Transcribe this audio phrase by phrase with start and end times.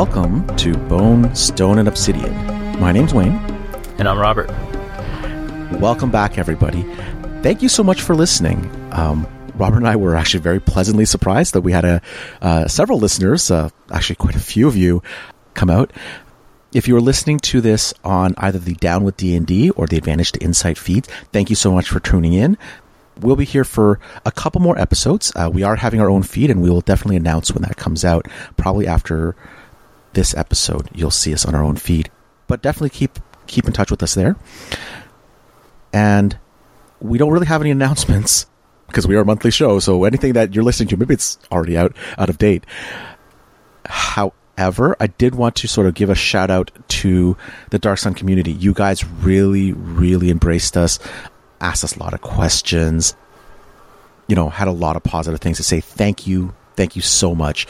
[0.00, 2.32] Welcome to Bone, Stone, and Obsidian.
[2.80, 3.34] My name's Wayne.
[3.98, 4.48] And I'm Robert.
[5.78, 6.84] Welcome back, everybody.
[7.42, 8.70] Thank you so much for listening.
[8.92, 12.00] Um, Robert and I were actually very pleasantly surprised that we had a
[12.40, 15.02] uh, several listeners, uh, actually quite a few of you,
[15.52, 15.92] come out.
[16.72, 20.32] If you are listening to this on either the Down with D&D or the Advantage
[20.32, 22.56] to Insight feed, thank you so much for tuning in.
[23.20, 25.30] We'll be here for a couple more episodes.
[25.36, 28.02] Uh, we are having our own feed, and we will definitely announce when that comes
[28.02, 29.36] out, probably after
[30.12, 30.88] this episode.
[30.94, 32.10] You'll see us on our own feed.
[32.46, 34.36] But definitely keep keep in touch with us there.
[35.92, 36.38] And
[37.00, 38.46] we don't really have any announcements
[38.86, 39.78] because we are a monthly show.
[39.78, 42.64] So anything that you're listening to, maybe it's already out out of date.
[43.86, 47.36] However, I did want to sort of give a shout out to
[47.70, 48.52] the Dark Sun community.
[48.52, 50.98] You guys really, really embraced us,
[51.60, 53.16] asked us a lot of questions.
[54.28, 55.80] You know, had a lot of positive things to say.
[55.80, 57.66] Thank you, thank you so much.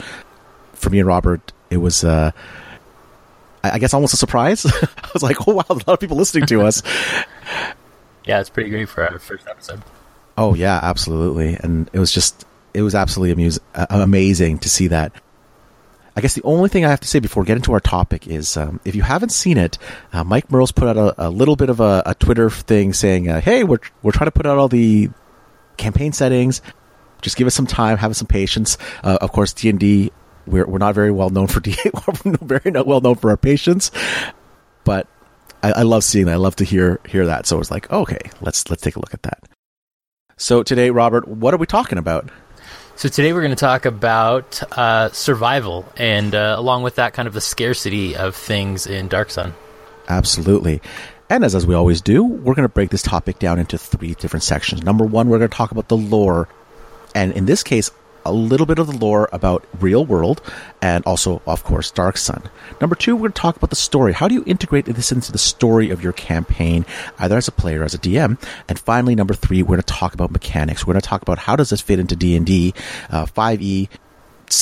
[0.73, 2.03] For me and Robert, it was.
[2.03, 2.31] Uh,
[3.63, 4.65] I guess almost a surprise.
[4.67, 6.83] I was like, "Oh wow, a lot of people listening to us."
[8.25, 9.81] yeah, it's pretty great for our first episode.
[10.37, 14.87] Oh yeah, absolutely, and it was just it was absolutely amuse- uh, amazing to see
[14.87, 15.13] that.
[16.15, 18.27] I guess the only thing I have to say before we get into our topic
[18.27, 19.77] is um, if you haven't seen it,
[20.11, 23.29] uh, Mike Mearls put out a, a, little bit of a, a Twitter thing saying,
[23.29, 25.09] uh, "Hey, we're we're trying to put out all the
[25.77, 26.61] campaign settings.
[27.21, 30.11] Just give us some time, have some patience." Uh, of course, D and D
[30.45, 31.75] we're we're not very well known for D.
[32.25, 33.91] we're very not well known for our patience,
[34.83, 35.07] but
[35.63, 36.33] I, I, love seeing that.
[36.33, 37.45] I love to hear hear that.
[37.45, 39.43] So it's like, okay, let's let's take a look at that.
[40.37, 42.29] So today, Robert, what are we talking about?
[42.95, 47.27] So today we're going to talk about uh, survival, and uh, along with that, kind
[47.27, 49.53] of the scarcity of things in Dark Sun.
[50.07, 50.81] Absolutely.
[51.29, 54.15] And as, as we always do, we're going to break this topic down into three
[54.15, 54.83] different sections.
[54.83, 56.49] Number one, we're going to talk about the lore.
[57.15, 57.89] And in this case,
[58.25, 60.41] a little bit of the lore about real world
[60.81, 62.49] and also of course dark sun.
[62.79, 64.13] Number two we're going to talk about the story.
[64.13, 66.85] How do you integrate this into the story of your campaign
[67.19, 69.93] either as a player or as a dm and finally number three we're going to
[69.93, 70.85] talk about mechanics.
[70.85, 72.73] We're going to talk about how does this fit into d&d
[73.09, 73.89] uh, 5e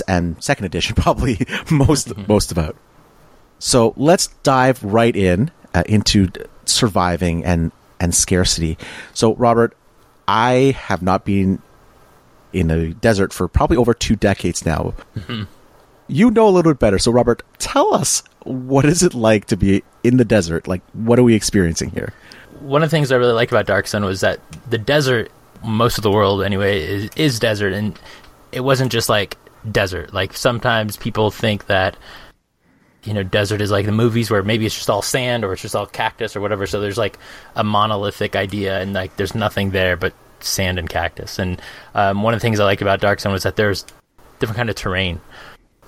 [0.08, 1.40] and second edition probably
[1.72, 2.76] most most about.
[3.60, 6.30] So let's dive right in uh, into
[6.66, 8.78] surviving and and scarcity.
[9.14, 9.76] So robert
[10.28, 11.62] i have not been
[12.54, 14.94] in a desert for probably over two decades now.
[16.08, 16.98] You know a little bit better.
[16.98, 20.68] So, Robert, tell us what is it like to be in the desert?
[20.68, 22.14] Like, what are we experiencing here?
[22.62, 24.40] One of the things I really liked about Dark Sun was that
[24.70, 25.32] the desert,
[25.64, 27.98] most of the world anyway, is, is desert, and
[28.52, 29.38] it wasn't just like
[29.72, 30.14] desert.
[30.14, 31.96] Like sometimes people think that
[33.04, 35.62] you know desert is like the movies where maybe it's just all sand or it's
[35.62, 36.66] just all cactus or whatever.
[36.66, 37.18] So there's like
[37.56, 40.14] a monolithic idea, and like there's nothing there, but
[40.44, 41.40] sand and cactus.
[41.40, 41.62] And
[41.96, 43.86] um, one of the things I like about Dark Sun was that there's
[44.40, 45.20] different kind of terrain,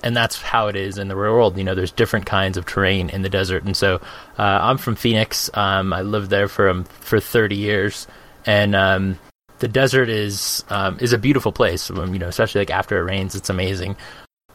[0.03, 1.57] and that's how it is in the real world.
[1.57, 3.63] You know, there's different kinds of terrain in the desert.
[3.63, 3.95] And so
[4.38, 5.50] uh, I'm from Phoenix.
[5.53, 8.07] Um, I lived there for um, for 30 years,
[8.45, 9.19] and um,
[9.59, 11.90] the desert is um, is a beautiful place.
[11.90, 13.95] Um, you know, especially like after it rains, it's amazing.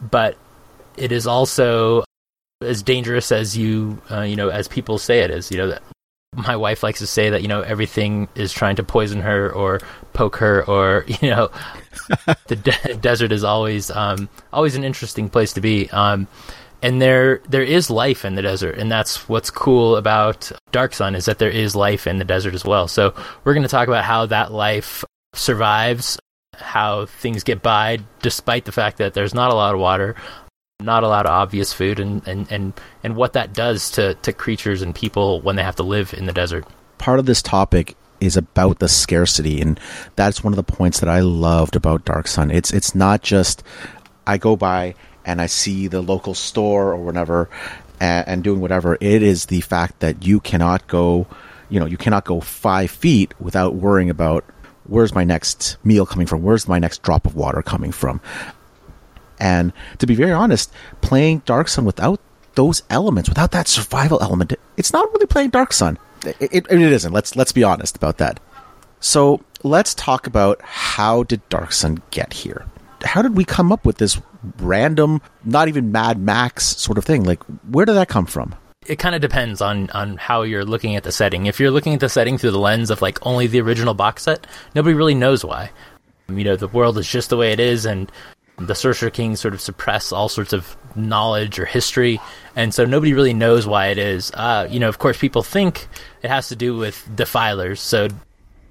[0.01, 0.37] But
[0.97, 2.03] it is also
[2.61, 5.51] as dangerous as you uh, you know as people say it is.
[5.51, 5.77] You know,
[6.35, 9.79] my wife likes to say that you know everything is trying to poison her or
[10.13, 11.49] poke her or you know
[12.47, 15.89] the de- desert is always um, always an interesting place to be.
[15.89, 16.27] Um,
[16.83, 21.15] and there there is life in the desert and that's what's cool about dark sun
[21.15, 22.87] is that there is life in the desert as well.
[22.87, 26.19] So we're going to talk about how that life survives
[26.53, 30.15] how things get by despite the fact that there's not a lot of water
[30.79, 32.71] not a lot of obvious food and, and, and,
[33.03, 36.27] and what that does to, to creatures and people when they have to live in
[36.27, 36.67] the desert.
[36.99, 39.79] Part of this topic is about the scarcity and
[40.15, 42.51] that's one of the points that I loved about Dark Sun.
[42.51, 43.63] It's it's not just
[44.27, 44.93] I go by
[45.25, 47.49] and I see the local store or whatever
[47.99, 48.99] and, and doing whatever.
[49.01, 51.25] It is the fact that you cannot go
[51.69, 54.45] you know, you cannot go five feet without worrying about
[54.85, 56.43] where's my next meal coming from?
[56.43, 58.21] Where's my next drop of water coming from?
[59.39, 62.19] And to be very honest, playing Dark Sun without
[62.55, 65.97] those elements, without that survival element, it's not really playing Dark Sun.
[66.25, 67.13] It, it, it isn't.
[67.13, 68.39] Let's let's be honest about that.
[68.99, 72.65] So let's talk about how did Dark Sun get here?
[73.03, 74.19] How did we come up with this
[74.57, 77.23] random, not even Mad Max sort of thing?
[77.23, 78.55] Like, where did that come from?
[78.87, 81.45] it kind of depends on on how you're looking at the setting.
[81.45, 84.23] If you're looking at the setting through the lens of like only the original box
[84.23, 85.71] set, nobody really knows why.
[86.29, 88.11] You know, the world is just the way it is, and
[88.57, 92.19] the Sorcerer Kings sort of suppress all sorts of knowledge or history,
[92.55, 94.31] and so nobody really knows why it is.
[94.33, 95.87] Uh, you know, of course, people think
[96.23, 97.79] it has to do with defilers.
[97.79, 98.09] So,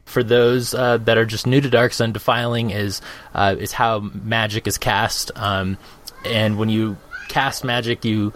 [0.04, 3.00] for those uh, that are just new to Dark Sun, defiling is
[3.34, 5.78] uh, is how magic is cast, um,
[6.24, 6.96] and when you
[7.28, 8.32] cast magic, you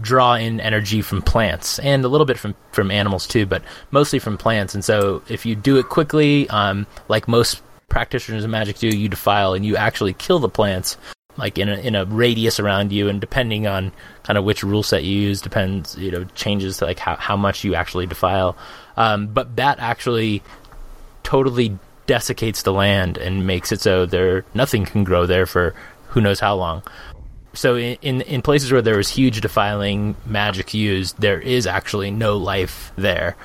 [0.00, 4.18] draw in energy from plants and a little bit from from animals too, but mostly
[4.18, 4.74] from plants.
[4.74, 7.60] And so if you do it quickly, um, like most
[7.92, 10.96] practitioners of magic do, you defile and you actually kill the plants
[11.36, 13.92] like in a in a radius around you and depending on
[14.22, 17.36] kind of which rule set you use depends you know changes to like how, how
[17.36, 18.56] much you actually defile.
[18.96, 20.42] Um, but that actually
[21.22, 25.74] totally desiccates the land and makes it so there nothing can grow there for
[26.08, 26.82] who knows how long.
[27.54, 32.10] So in, in, in places where there is huge defiling magic used there is actually
[32.10, 33.36] no life there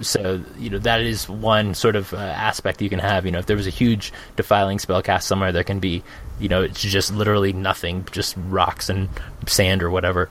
[0.00, 3.38] so you know that is one sort of uh, aspect you can have you know
[3.38, 6.02] if there was a huge defiling spell cast somewhere there can be
[6.38, 9.08] you know it's just literally nothing just rocks and
[9.46, 10.28] sand or whatever.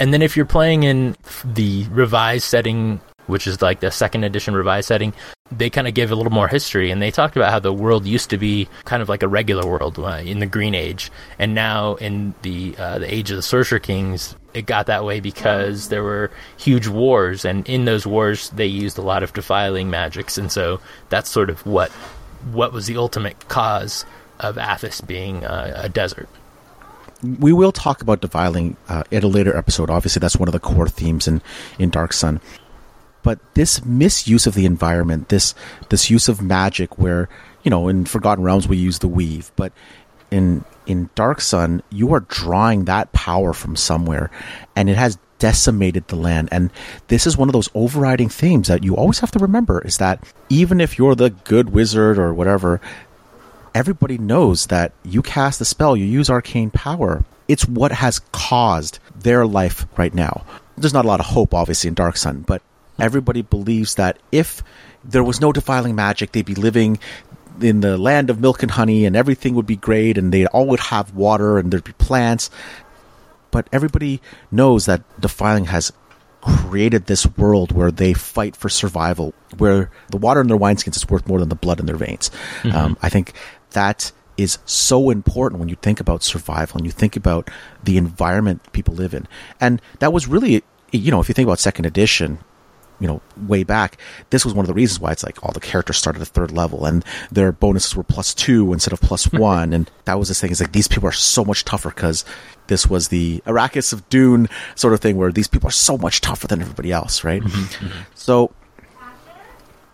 [0.00, 4.54] And then if you're playing in the revised setting which is like the second edition
[4.54, 5.12] revised setting
[5.50, 8.06] they kind of gave a little more history and they talked about how the world
[8.06, 11.10] used to be kind of like a regular world uh, in the green age.
[11.38, 15.20] And now in the uh, the age of the sorcerer kings it got that way
[15.20, 19.90] because there were huge wars and in those wars they used a lot of defiling
[19.90, 20.38] magics.
[20.38, 20.80] And so
[21.10, 21.90] that's sort of what
[22.52, 24.06] what was the ultimate cause
[24.40, 26.28] of Athas being uh, a desert.
[27.22, 29.88] We will talk about defiling uh, in a later episode.
[29.88, 31.40] Obviously, that's one of the core themes in,
[31.78, 32.40] in Dark Sun
[33.24, 35.56] but this misuse of the environment, this
[35.88, 37.28] this use of magic, where
[37.64, 39.72] you know in Forgotten Realms we use the weave, but
[40.30, 44.30] in in Dark Sun you are drawing that power from somewhere,
[44.76, 46.48] and it has decimated the land.
[46.52, 46.70] And
[47.08, 50.22] this is one of those overriding themes that you always have to remember: is that
[50.50, 52.80] even if you're the good wizard or whatever,
[53.74, 57.24] everybody knows that you cast the spell, you use arcane power.
[57.48, 60.44] It's what has caused their life right now.
[60.76, 62.62] There's not a lot of hope, obviously, in Dark Sun, but
[62.98, 64.62] everybody believes that if
[65.02, 66.98] there was no defiling magic, they'd be living
[67.60, 70.66] in the land of milk and honey and everything would be great and they all
[70.66, 72.50] would have water and there'd be plants.
[73.50, 74.20] But everybody
[74.50, 75.92] knows that defiling has
[76.40, 81.08] created this world where they fight for survival, where the water in their wineskins is
[81.08, 82.30] worth more than the blood in their veins.
[82.62, 82.76] Mm-hmm.
[82.76, 83.32] Um, I think
[83.70, 87.48] that is so important when you think about survival and you think about
[87.84, 89.28] the environment people live in.
[89.60, 92.38] And that was really, you know, if you think about second edition,
[93.00, 93.98] you know way back
[94.30, 96.52] this was one of the reasons why it's like all the characters started at third
[96.52, 99.72] level and their bonuses were plus two instead of plus one.
[99.72, 102.24] And that was this thing is like these people are so much tougher because
[102.66, 106.20] this was the arrakis of dune sort of thing where these people are so much
[106.20, 107.42] tougher than everybody else right?
[107.42, 108.02] Mm-hmm, mm-hmm.
[108.14, 108.52] so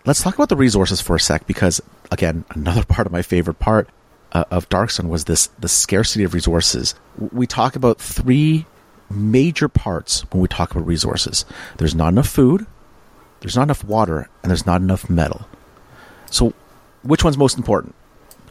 [0.07, 1.81] let's talk about the resources for a sec because
[2.11, 3.89] again another part of my favorite part
[4.33, 6.95] uh, of dark sun was this the scarcity of resources.
[7.33, 8.67] We talk about three
[9.11, 11.45] major parts when we talk about resources.
[11.79, 12.65] There's not enough food
[13.41, 15.47] there's not enough water, and there's not enough metal.
[16.31, 16.53] So,
[17.03, 17.95] which one's most important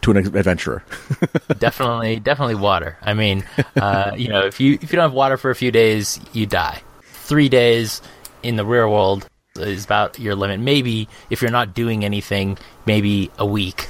[0.01, 0.83] to an adventurer?
[1.59, 2.97] definitely, definitely water.
[3.01, 3.43] I mean,
[3.75, 6.45] uh, you know, if you if you don't have water for a few days, you
[6.45, 6.81] die.
[7.03, 8.01] Three days
[8.43, 10.59] in the real world is about your limit.
[10.59, 13.87] Maybe if you're not doing anything, maybe a week.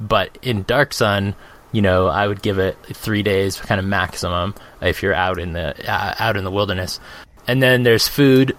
[0.00, 1.34] But in Dark Sun,
[1.72, 5.52] you know, I would give it three days, kind of maximum, if you're out in
[5.52, 6.98] the uh, out in the wilderness.
[7.46, 8.56] And then there's food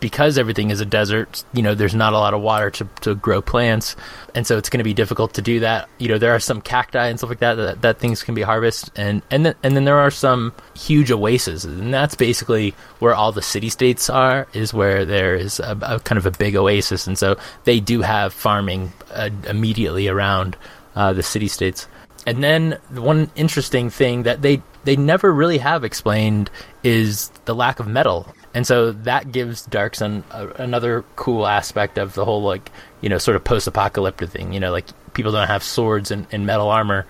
[0.00, 3.14] because everything is a desert, you know, there's not a lot of water to, to
[3.14, 3.96] grow plants.
[4.34, 5.88] And so it's going to be difficult to do that.
[5.98, 8.42] You know, there are some cacti and stuff like that that, that things can be
[8.42, 8.92] harvested.
[8.96, 11.64] And, and, then, and then there are some huge oases.
[11.64, 16.00] And that's basically where all the city states are, is where there is a, a
[16.00, 17.06] kind of a big oasis.
[17.06, 20.56] And so they do have farming uh, immediately around
[20.94, 21.86] uh, the city states.
[22.26, 26.50] And then one interesting thing that they they never really have explained
[26.82, 31.98] is the lack of metal and so that gives Dark Sun a, another cool aspect
[31.98, 32.70] of the whole like
[33.02, 34.54] you know sort of post-apocalyptic thing.
[34.54, 37.04] You know, like people don't have swords and, and metal armor.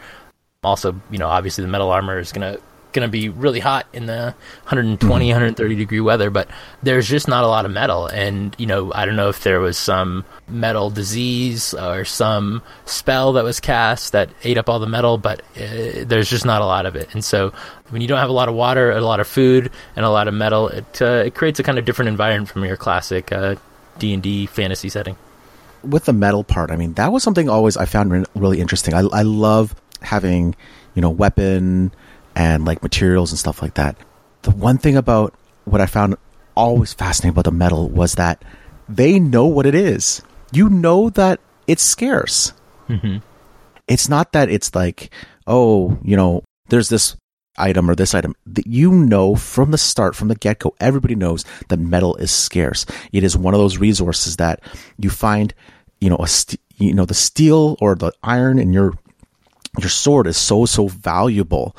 [0.64, 2.58] Also, you know, obviously the metal armor is gonna
[2.96, 4.34] going to be really hot in the
[4.64, 5.30] 120, mm-hmm.
[5.30, 6.48] 130 degree weather, but
[6.82, 8.06] there's just not a lot of metal.
[8.06, 13.34] And, you know, I don't know if there was some metal disease or some spell
[13.34, 16.66] that was cast that ate up all the metal, but uh, there's just not a
[16.66, 17.12] lot of it.
[17.12, 17.52] And so
[17.90, 20.26] when you don't have a lot of water, a lot of food, and a lot
[20.26, 23.56] of metal, it, uh, it creates a kind of different environment from your classic uh,
[23.98, 25.16] D&D fantasy setting.
[25.84, 28.94] With the metal part, I mean, that was something always I found re- really interesting.
[28.94, 30.56] I, I love having,
[30.94, 31.92] you know, weapon
[32.36, 33.96] and like materials and stuff like that.
[34.42, 36.16] The one thing about what I found
[36.54, 38.44] always fascinating about the metal was that
[38.88, 40.22] they know what it is.
[40.52, 42.52] You know that it's scarce.
[42.88, 43.18] Mm-hmm.
[43.88, 45.10] It's not that it's like,
[45.46, 47.16] oh, you know, there's this
[47.58, 51.14] item or this item that you know from the start, from the get go, everybody
[51.14, 52.84] knows that metal is scarce.
[53.12, 54.60] It is one of those resources that
[54.98, 55.54] you find,
[56.00, 58.92] you know, a st- you know, the steel or the iron in your
[59.78, 61.76] your sword is so so valuable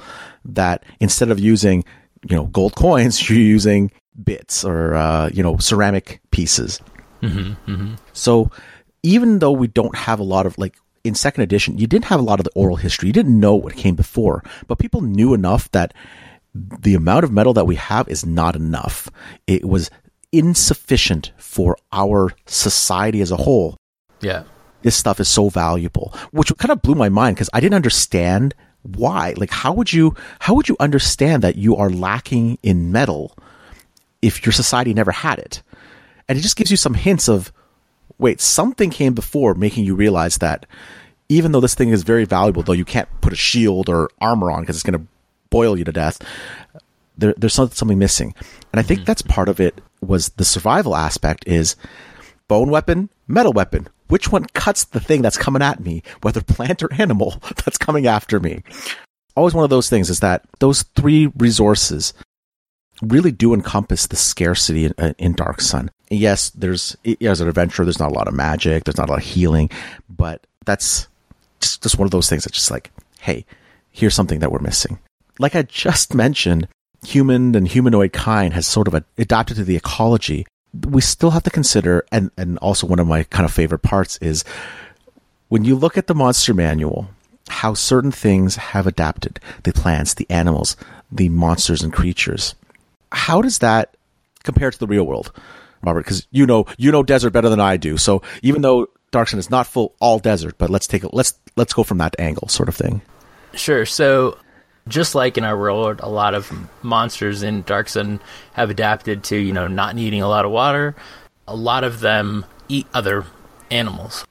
[0.47, 1.83] that instead of using
[2.29, 3.91] you know gold coins, you're using
[4.23, 6.81] bits or uh, you know ceramic pieces.
[7.21, 7.95] Mm-hmm, mm-hmm.
[8.13, 8.51] So
[9.03, 12.19] even though we don't have a lot of like in second edition, you didn't have
[12.19, 13.07] a lot of the oral history.
[13.07, 15.93] You didn't know what came before, but people knew enough that
[16.53, 19.09] the amount of metal that we have is not enough.
[19.45, 19.89] It was
[20.31, 23.77] insufficient for our society as a whole.
[24.21, 24.43] Yeah.
[24.81, 28.53] This stuff is so valuable, which kind of blew my mind because I didn't understand
[28.95, 29.33] why.
[29.37, 33.35] Like, how would you, how would you understand that you are lacking in metal
[34.21, 35.61] if your society never had it?
[36.27, 37.51] And it just gives you some hints of,
[38.17, 40.65] wait, something came before making you realize that
[41.29, 44.51] even though this thing is very valuable, though you can't put a shield or armor
[44.51, 45.07] on because it's going to
[45.49, 46.21] boil you to death,
[47.17, 48.33] there, there's something missing.
[48.71, 49.05] And I think mm-hmm.
[49.05, 51.75] that's part of it was the survival aspect is
[52.47, 53.87] bone weapon, metal weapon.
[54.07, 58.07] Which one cuts the thing that's coming at me, whether plant or animal that's coming
[58.07, 58.63] after me?
[59.35, 62.13] Always one of those things is that those three resources
[63.01, 65.91] really do encompass the scarcity in, uh, in Dark Sun.
[66.09, 69.19] Yes, there's as an adventurer, there's not a lot of magic, there's not a lot
[69.19, 69.69] of healing,
[70.09, 71.07] but that's
[71.59, 73.45] just, just one of those things that's just like, hey,
[73.91, 74.99] here's something that we're missing.
[75.39, 76.67] Like I just mentioned,
[77.05, 80.45] human and humanoid kind has sort of adapted to the ecology.
[80.85, 84.17] We still have to consider, and, and also one of my kind of favorite parts
[84.17, 84.43] is
[85.49, 87.09] when you look at the monster manual,
[87.49, 90.75] how certain things have adapted the plants, the animals,
[91.11, 92.55] the monsters and creatures.
[93.11, 93.95] How does that
[94.43, 95.31] compare to the real world,
[95.81, 96.03] Robert?
[96.03, 97.97] Because you know you know desert better than I do.
[97.97, 101.73] So even though Dark Sun is not full all desert, but let's take let's let's
[101.73, 103.01] go from that angle, sort of thing.
[103.53, 103.85] Sure.
[103.85, 104.37] So
[104.87, 106.51] just like in our world, a lot of
[106.83, 108.19] monsters in Dark Sun
[108.53, 110.95] have adapted to you know not needing a lot of water.
[111.47, 113.25] A lot of them eat other
[113.71, 114.25] animals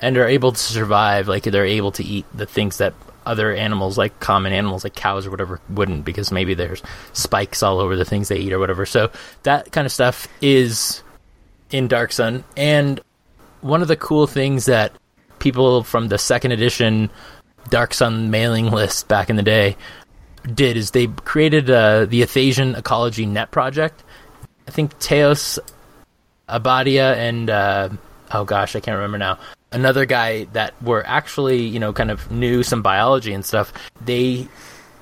[0.00, 1.28] and are able to survive.
[1.28, 2.94] Like they're able to eat the things that
[3.26, 7.78] other animals, like common animals, like cows or whatever, wouldn't because maybe there's spikes all
[7.78, 8.86] over the things they eat or whatever.
[8.86, 9.10] So
[9.42, 11.02] that kind of stuff is
[11.70, 12.44] in Dark Sun.
[12.56, 13.00] And
[13.60, 14.92] one of the cool things that
[15.38, 17.10] people from the second edition
[17.68, 19.76] Dark Sun mailing list back in the day
[20.54, 24.02] did is they created uh, the Athasian Ecology Net Project.
[24.66, 25.58] I think Teos
[26.48, 27.88] Abadia and uh,
[28.32, 29.38] oh gosh, I can't remember now
[29.72, 33.72] another guy that were actually, you know, kind of knew some biology and stuff,
[34.04, 34.48] they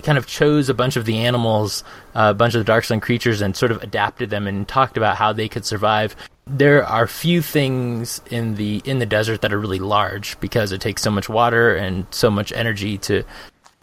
[0.03, 3.01] kind of chose a bunch of the animals, uh, a bunch of the dark sun
[3.01, 6.15] creatures, and sort of adapted them and talked about how they could survive.
[6.49, 10.81] There are few things in the in the desert that are really large because it
[10.81, 13.25] takes so much water and so much energy to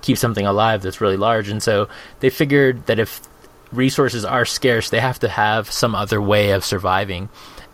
[0.02, 1.50] keep something alive that's really large.
[1.50, 1.90] And so
[2.20, 3.22] they figured that if
[3.72, 7.30] resources are scarce, they have to have some other way of surviving.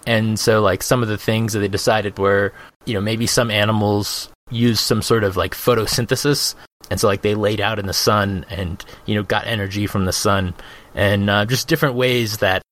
[0.08, 2.54] And so, like, some of the things that they decided were,
[2.86, 6.56] you know, maybe some animals use some sort of like photosynthesis.
[6.90, 10.06] And so, like, they laid out in the sun and, you know, got energy from
[10.06, 10.56] the sun
[10.96, 12.64] and uh, just different ways that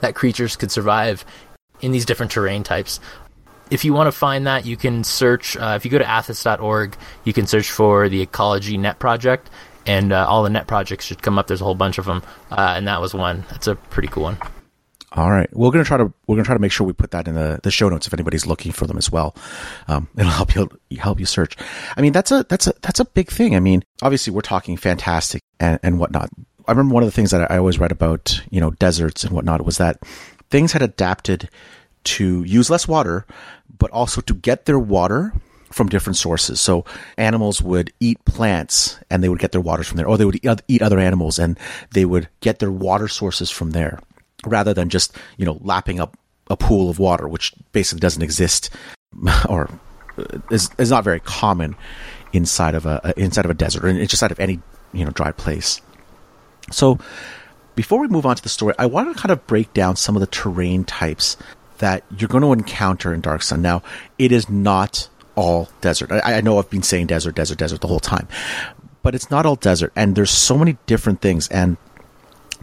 [0.00, 1.24] that creatures could survive
[1.80, 3.00] in these different terrain types.
[3.70, 5.56] If you want to find that, you can search.
[5.56, 9.48] Uh, if you go to athas.org, you can search for the Ecology Net Project,
[9.86, 11.46] and uh, all the net projects should come up.
[11.46, 13.44] There's a whole bunch of them, uh, and that was one.
[13.48, 14.38] That's a pretty cool one.
[15.12, 17.26] All right, we're gonna try to we're gonna try to make sure we put that
[17.26, 19.34] in the, the show notes if anybody's looking for them as well.
[19.88, 20.68] Um, it'll help you
[20.98, 21.56] help you search.
[21.96, 23.56] I mean, that's a that's a that's a big thing.
[23.56, 26.30] I mean, obviously we're talking fantastic and, and whatnot.
[26.68, 29.32] I remember one of the things that I always read about you know deserts and
[29.32, 30.00] whatnot was that
[30.50, 31.48] things had adapted
[32.02, 33.26] to use less water,
[33.78, 35.32] but also to get their water
[35.70, 36.60] from different sources.
[36.60, 36.84] So
[37.16, 40.40] animals would eat plants and they would get their waters from there, or they would
[40.68, 41.58] eat other animals and
[41.92, 44.00] they would get their water sources from there
[44.46, 46.16] rather than just you know lapping up
[46.48, 48.70] a pool of water, which basically doesn't exist
[49.48, 49.70] or
[50.18, 51.76] uh, is is not very common
[52.32, 54.60] inside of a inside of a desert just inside of any
[54.92, 55.80] you know dry place.
[56.72, 56.98] So
[57.80, 60.14] before we move on to the story, I want to kind of break down some
[60.14, 61.38] of the terrain types
[61.78, 63.62] that you're going to encounter in Dark Sun.
[63.62, 63.82] Now,
[64.18, 66.12] it is not all desert.
[66.12, 68.28] I, I know I've been saying desert, desert, desert the whole time,
[69.02, 71.48] but it's not all desert, and there's so many different things.
[71.48, 71.78] And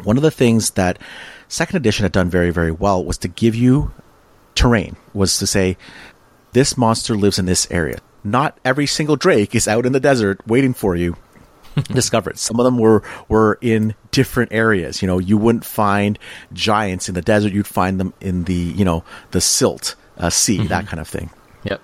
[0.03, 0.99] one of the things that
[1.47, 3.91] Second edition had done very, very well was to give you
[4.53, 5.77] terrain, was to say,
[6.51, 7.97] this monster lives in this area.
[8.23, 11.15] Not every single Drake is out in the desert waiting for you.
[11.93, 12.37] discover it.
[12.37, 15.01] Some of them were were in different areas.
[15.01, 16.17] You know, you wouldn't find
[16.53, 17.53] giants in the desert.
[17.53, 20.67] You'd find them in the you know the silt uh, sea, mm-hmm.
[20.67, 21.29] that kind of thing.
[21.63, 21.81] Yep.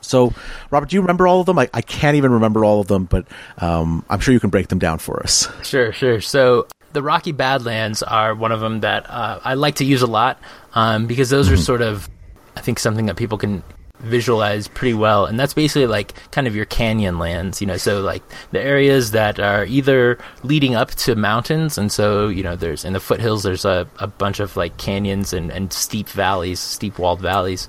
[0.00, 0.34] So,
[0.70, 1.58] Robert, do you remember all of them?
[1.58, 3.26] I, I can't even remember all of them, but
[3.58, 5.48] um, I'm sure you can break them down for us.
[5.62, 6.20] Sure, sure.
[6.20, 10.06] So, the Rocky Badlands are one of them that uh, I like to use a
[10.06, 10.38] lot
[10.74, 11.62] um, because those are mm-hmm.
[11.62, 12.08] sort of,
[12.56, 13.62] I think, something that people can
[14.00, 17.76] visualize pretty well and that's basically like kind of your canyon lands you know?
[17.76, 22.56] So like the areas that are either leading up to mountains and so you know
[22.56, 26.60] there's in the foothills there's a, a bunch of like canyons and, and steep valleys
[26.60, 27.68] steep walled valleys.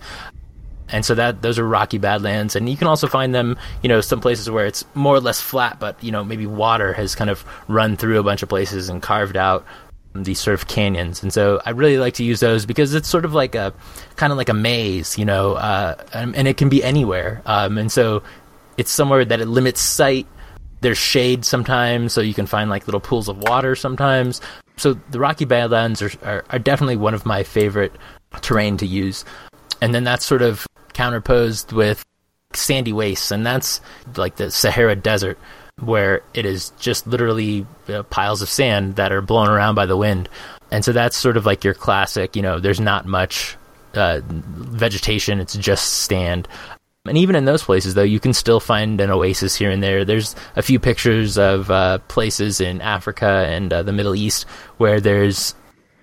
[0.90, 4.02] And so that those are rocky badlands and you can also find them you know
[4.02, 7.30] some places where it's more or less flat but you know maybe water has kind
[7.30, 9.66] of run through a bunch of places and carved out
[10.24, 13.26] these sort of canyons, and so I really like to use those because it's sort
[13.26, 13.74] of like a
[14.16, 17.78] kind of like a maze, you know, uh, and, and, it can be anywhere, um,
[17.78, 18.24] and so
[18.78, 20.28] it's somewhere that it limits sight.
[20.82, 24.42] There's shade sometimes, so you can find like little pools of water sometimes.
[24.78, 27.94] So the Rocky Badlands are, are, are definitely one of my favorite
[28.42, 29.26] terrain to use,
[29.82, 32.06] and then that's sort of counterposed with
[32.54, 33.82] sandy wastes, and that's
[34.16, 35.38] like the Sahara Desert
[35.82, 39.98] where it is just literally uh, piles of sand that are blown around by the
[39.98, 40.30] wind.
[40.72, 43.58] And so that's sort of like your classic, you know, there's not much
[43.94, 46.48] uh, vegetation, it's just sand.
[47.08, 50.06] And even in those places, though, you can still find an oasis here and there.
[50.06, 54.46] There's a few pictures of uh, places in Africa and uh, the Middle East
[54.78, 55.54] where there's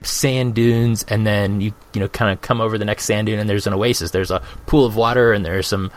[0.03, 3.39] sand dunes, and then you you know kind of come over the next sand dune,
[3.39, 4.11] and there's an oasis.
[4.11, 5.91] There's a pool of water, and there's some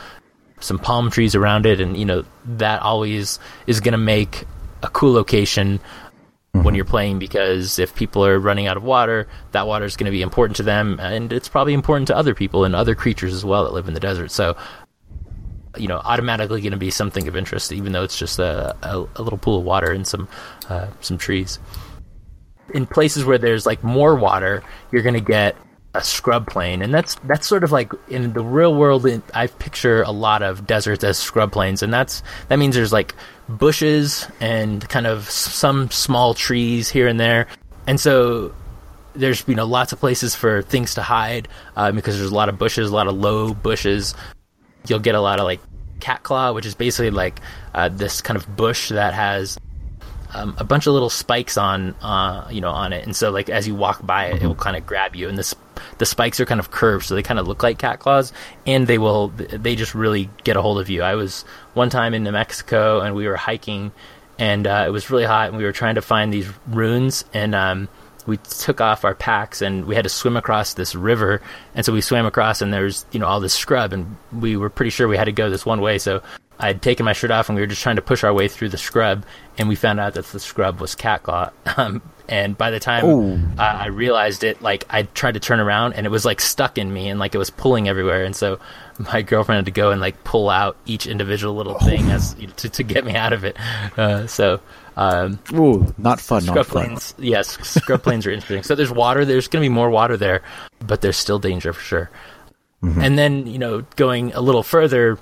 [0.60, 4.46] some palm trees around it, and you know that always is going to make
[4.84, 6.64] a cool location mm-hmm.
[6.64, 10.06] when you're playing because if people are running out of water, that water is going
[10.06, 13.34] to be important to them, and it's probably important to other people and other creatures
[13.34, 14.32] as well that live in the desert.
[14.32, 14.56] So,
[15.78, 19.06] you know, automatically going to be something of interest, even though it's just a, a,
[19.16, 20.28] a little pool of water and some
[20.70, 21.60] uh, some trees.
[22.74, 25.56] In places where there's like more water, you're going to get
[25.96, 29.08] a scrub plain, and that's that's sort of like in the real world.
[29.34, 33.16] I picture a lot of deserts as scrub plains, and that's that means there's like
[33.48, 37.48] bushes and kind of some small trees here and there,
[37.88, 38.54] and so
[39.14, 41.48] there's you know lots of places for things to hide
[41.78, 44.14] uh, because there's a lot of bushes, a lot of low bushes.
[44.88, 45.62] You'll get a lot of like
[46.02, 47.40] cat claw, which is basically like
[47.74, 49.58] uh, this kind of bush that has
[50.34, 53.50] um, a bunch of little spikes on, uh, you know, on it, and so like
[53.50, 55.56] as you walk by it, it will kind of grab you, and this
[55.98, 58.34] the spikes are kind of curved, so they kind of look like cat claws,
[58.66, 61.02] and they will they just really get a hold of you.
[61.02, 63.92] I was one time in New Mexico, and we were hiking,
[64.38, 67.56] and uh, it was really hot, and we were trying to find these runes, and
[67.56, 67.90] um,
[68.26, 71.42] we took off our packs and we had to swim across this river
[71.76, 74.70] and so we swam across and there's you know all this scrub and we were
[74.70, 76.22] pretty sure we had to go this one way so
[76.60, 78.70] I'd taken my shirt off and we were just trying to push our way through
[78.70, 79.26] the scrub,
[79.58, 81.52] and we found out that the scrub was catclaw.
[81.78, 85.94] Um, and by the time uh, I realized it, like I tried to turn around
[85.94, 88.24] and it was like stuck in me and like it was pulling everywhere.
[88.24, 88.60] And so
[89.14, 92.70] my girlfriend had to go and like pull out each individual little thing as to,
[92.70, 93.58] to get me out of it.
[93.98, 94.60] Uh, so.
[94.98, 96.44] Um, Ooh, not fun.
[96.44, 96.98] Scrub not fun.
[97.18, 98.64] yes, scrub plains are interesting.
[98.64, 99.26] So there's water.
[99.26, 100.42] There's going to be more water there,
[100.80, 102.10] but there's still danger for sure.
[102.82, 103.02] Mm-hmm.
[103.02, 105.20] And then you know, going a little further,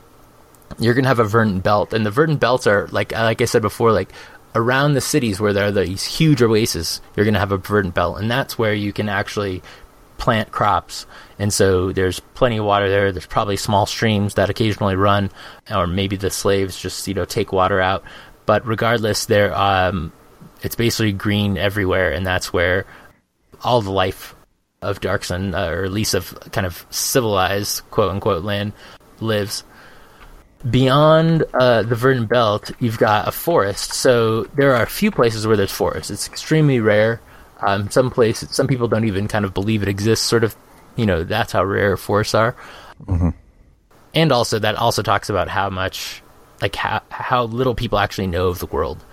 [0.80, 3.62] you're gonna have a verdant belt, and the verdant belts are like like I said
[3.62, 4.12] before, like
[4.56, 7.02] around the cities where there are these huge oases.
[7.16, 9.62] You're gonna have a verdant belt, and that's where you can actually
[10.18, 11.06] plant crops.
[11.40, 13.12] And so there's plenty of water there.
[13.12, 15.32] There's probably small streams that occasionally run,
[15.72, 18.04] or maybe the slaves just you know take water out.
[18.46, 20.12] But regardless, there um,
[20.62, 22.86] it's basically green everywhere, and that's where
[23.64, 24.36] all the life
[24.82, 28.74] of Dark Sun, uh, or at least of kind of civilized quote unquote land,
[29.20, 29.64] lives
[30.70, 33.94] beyond uh, the verdant belt, you've got a forest.
[33.94, 36.12] So there are a few places where there's forest.
[36.12, 37.22] It's extremely rare.
[37.62, 40.26] Um, some places, some people don't even kind of believe it exists.
[40.26, 40.56] Sort of,
[40.96, 42.56] you know, that's how rare forests are.
[43.06, 43.30] Mm-hmm.
[44.14, 46.22] And also, that also talks about how much,
[46.62, 49.04] like how how little people actually know of the world.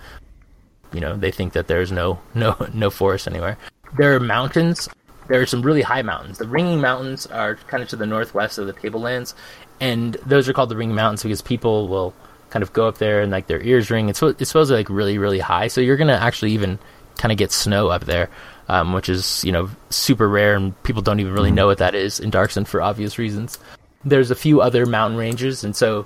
[0.93, 3.57] You know, they think that there's no no no forest anywhere.
[3.97, 4.87] There are mountains.
[5.27, 6.37] There are some really high mountains.
[6.37, 9.33] The Ringing Mountains are kind of to the northwest of the Tablelands,
[9.79, 12.13] and those are called the Ringing mountains because people will
[12.49, 14.09] kind of go up there and like their ears ring.
[14.09, 16.79] It's it's supposed to be like really really high, so you're gonna actually even
[17.17, 18.29] kind of get snow up there,
[18.67, 21.55] um, which is you know super rare and people don't even really mm-hmm.
[21.55, 23.57] know what that is in Dark Sun for obvious reasons.
[24.03, 26.05] There's a few other mountain ranges, and so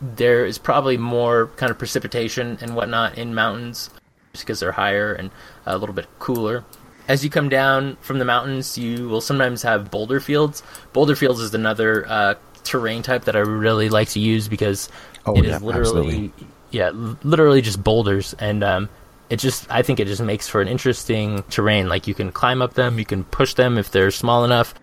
[0.00, 3.90] there is probably more kind of precipitation and whatnot in mountains
[4.32, 5.30] just because they're higher and
[5.66, 6.64] a little bit cooler.
[7.08, 10.62] As you come down from the mountains, you will sometimes have boulder fields.
[10.92, 12.34] Boulder fields is another uh,
[12.64, 14.88] terrain type that I really like to use because
[15.26, 16.46] oh, it yeah, is literally absolutely.
[16.70, 16.90] yeah,
[17.22, 18.88] literally just boulders and um,
[19.30, 21.88] it just I think it just makes for an interesting terrain.
[21.88, 24.74] Like you can climb up them, you can push them if they're small enough.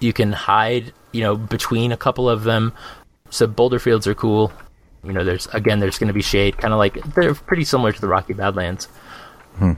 [0.00, 2.72] You can hide, you know, between a couple of them.
[3.30, 4.52] So boulder fields are cool.
[5.04, 7.92] You know, there's again, there's going to be shade, kind of like they're pretty similar
[7.92, 8.86] to the Rocky Badlands.
[9.56, 9.72] Hmm.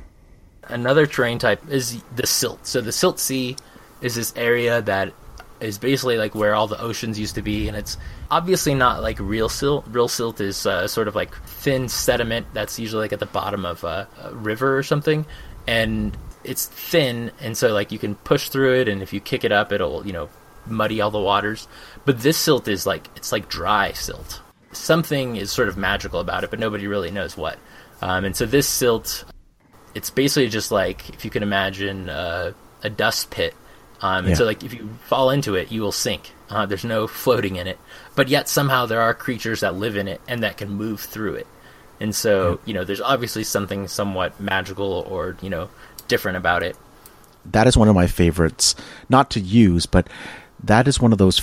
[0.70, 2.66] Another terrain type is the silt.
[2.66, 3.56] So the silt sea
[4.00, 5.12] is this area that
[5.61, 7.96] is basically like where all the oceans used to be, and it's
[8.30, 9.87] obviously not like real silt.
[9.88, 13.64] Real silt is uh, sort of like thin sediment that's usually like at the bottom
[13.64, 15.26] of a, a river or something,
[15.66, 19.44] and it's thin, and so like you can push through it, and if you kick
[19.44, 20.28] it up, it'll you know
[20.66, 21.68] muddy all the waters.
[22.04, 24.40] But this silt is like it's like dry silt.
[24.72, 27.59] Something is sort of magical about it, but nobody really knows what.
[28.02, 29.24] Um, and so this silt,
[29.94, 33.55] it's basically just like if you can imagine uh, a dust pit
[34.03, 34.35] um, and Yeah.
[34.35, 36.33] so, like, if you fall into it, you will sink.
[36.48, 37.79] Uh, there's no floating in it,
[38.16, 41.35] but yet somehow there are creatures that live in it and that can move through
[41.35, 41.46] it.
[42.00, 45.68] And so, you know, there's obviously something somewhat magical or you know
[46.09, 46.76] different about it.
[47.44, 48.74] that is one of my favorites.
[49.11, 50.09] Not to use, but
[50.64, 51.42] that is one of those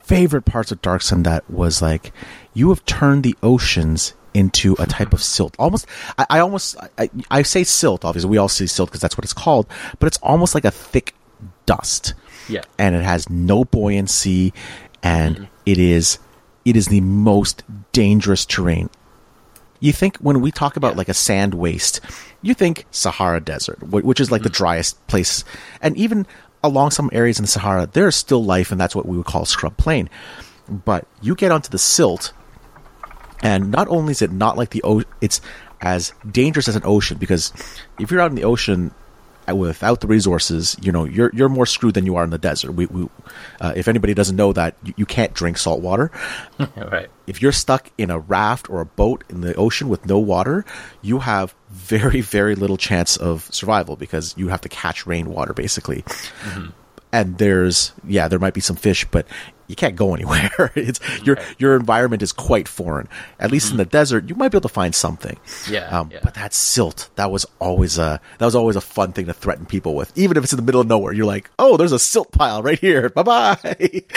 [0.00, 2.12] favorite parts of Dark Sun that was like
[2.54, 5.56] you have turned the oceans into a type of silt.
[5.58, 5.86] Almost,
[6.18, 8.04] I, I almost, I, I say silt.
[8.04, 9.66] Obviously, we all see silt because that's what it's called.
[9.98, 11.14] But it's almost like a thick
[11.64, 12.12] dust,
[12.48, 12.62] Yeah.
[12.78, 14.52] and it has no buoyancy,
[15.02, 15.44] and mm-hmm.
[15.64, 16.18] it is,
[16.66, 18.90] it is the most dangerous terrain.
[19.80, 22.00] You think when we talk about like a sand waste,
[22.42, 24.64] you think Sahara Desert, which is like the mm-hmm.
[24.64, 25.44] driest place,
[25.80, 26.26] and even
[26.62, 29.26] along some areas in the Sahara, there is still life, and that's what we would
[29.26, 30.10] call scrub plain.
[30.68, 32.32] But you get onto the silt,
[33.42, 35.40] and not only is it not like the ocean, it's
[35.80, 37.52] as dangerous as an ocean because
[38.00, 38.92] if you're out in the ocean
[39.48, 42.38] uh, without the resources, you know you're you're more screwed than you are in the
[42.38, 42.72] desert.
[42.72, 43.08] We, we
[43.60, 46.10] uh, if anybody doesn't know that, you, you can't drink salt water
[46.76, 47.08] right.
[47.26, 50.64] if you're stuck in a raft or a boat in the ocean with no water,
[51.02, 56.04] you have very, very little chance of survival because you have to catch rainwater basically.
[57.12, 59.26] And there's yeah, there might be some fish, but
[59.68, 60.70] you can't go anywhere.
[60.74, 63.08] it's your your environment is quite foreign.
[63.40, 65.38] At least in the desert, you might be able to find something.
[65.68, 66.20] Yeah, Um, yeah.
[66.22, 69.66] But that silt, that was always a that was always a fun thing to threaten
[69.66, 70.12] people with.
[70.16, 72.62] Even if it's in the middle of nowhere, you're like, oh, there's a silt pile
[72.62, 73.08] right here.
[73.16, 74.02] Bye bye.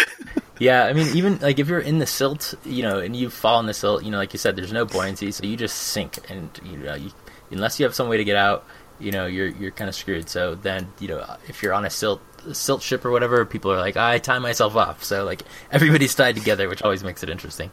[0.60, 3.62] Yeah, I mean, even like if you're in the silt, you know, and you fall
[3.62, 6.19] in the silt, you know, like you said, there's no buoyancy, so you just sink,
[6.30, 7.12] and you know, you,
[7.49, 8.65] unless you have some way to get out,
[8.99, 10.28] you know, you're you're kind of screwed.
[10.28, 12.21] So then, you know, if you're on a silt
[12.54, 15.04] silt ship or whatever, people are like, I tie myself off.
[15.04, 17.71] So like everybody's tied together, which always makes it interesting.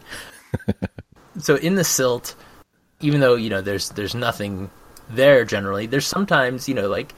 [1.38, 2.34] so in the silt,
[3.00, 4.70] even though you know there's there's nothing
[5.10, 7.14] there generally, there's sometimes you know like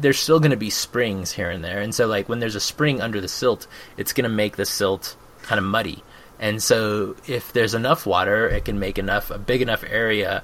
[0.00, 2.60] there's still going to be springs here and there, and so like when there's a
[2.60, 6.02] spring under the silt, it's going to make the silt kind of muddy.
[6.38, 10.42] And so if there's enough water, it can make enough a big enough area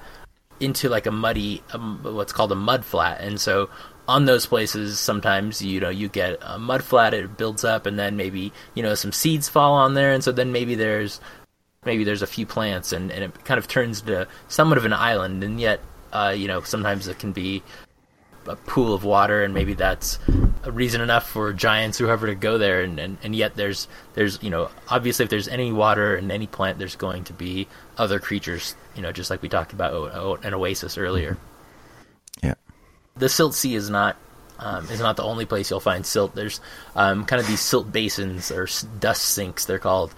[0.60, 3.20] into like a muddy um, what's called a mud flat.
[3.20, 3.70] And so
[4.08, 7.98] on those places sometimes you know you get a mud flat it builds up and
[7.98, 11.20] then maybe you know some seeds fall on there and so then maybe there's
[11.84, 14.92] maybe there's a few plants and, and it kind of turns into somewhat of an
[14.92, 15.80] island and yet
[16.12, 17.62] uh, you know sometimes it can be
[18.48, 20.18] a pool of water and maybe that's
[20.62, 24.40] a reason enough for giants whoever to go there and, and, and yet there's there's
[24.42, 27.66] you know obviously if there's any water and any plant there's going to be
[27.98, 31.36] other creatures you know just like we talked about o- o- an oasis earlier
[32.42, 32.54] yeah.
[33.16, 34.16] The silt sea is not
[34.58, 36.34] um, is not the only place you'll find silt.
[36.34, 36.60] There's
[36.94, 40.14] um, kind of these silt basins or dust sinks they're called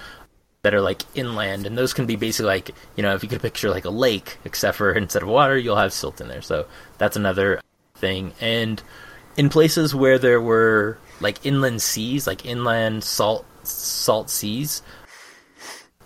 [0.62, 3.42] that are like inland, and those can be basically like you know if you could
[3.42, 6.42] picture like a lake, except for instead of water you'll have silt in there.
[6.42, 6.66] So
[6.98, 7.61] that's another
[7.96, 8.32] thing.
[8.40, 8.82] And
[9.37, 14.82] in places where there were like inland seas, like inland salt salt seas,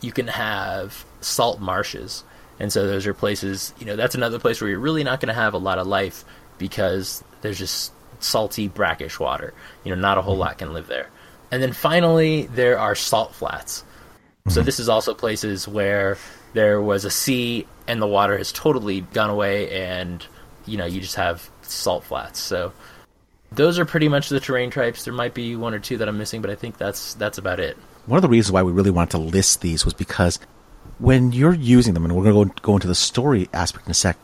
[0.00, 2.24] you can have salt marshes.
[2.58, 5.34] And so those are places, you know, that's another place where you're really not going
[5.34, 6.24] to have a lot of life
[6.62, 9.52] because there's just salty, brackish water.
[9.84, 11.10] You know, not a whole lot can live there.
[11.50, 13.84] And then finally, there are salt flats.
[14.48, 14.64] So mm-hmm.
[14.64, 16.16] this is also places where
[16.54, 20.24] there was a sea and the water has totally gone away and,
[20.64, 22.38] you know, you just have salt flats.
[22.38, 22.72] So
[23.50, 25.04] those are pretty much the terrain types.
[25.04, 27.60] There might be one or two that I'm missing, but I think that's that's about
[27.60, 27.76] it.
[28.06, 30.38] one of the reasons why we really wanted to list these was because
[30.98, 33.94] when you're using them, and we're going to go into the story aspect in a
[33.94, 34.16] sec,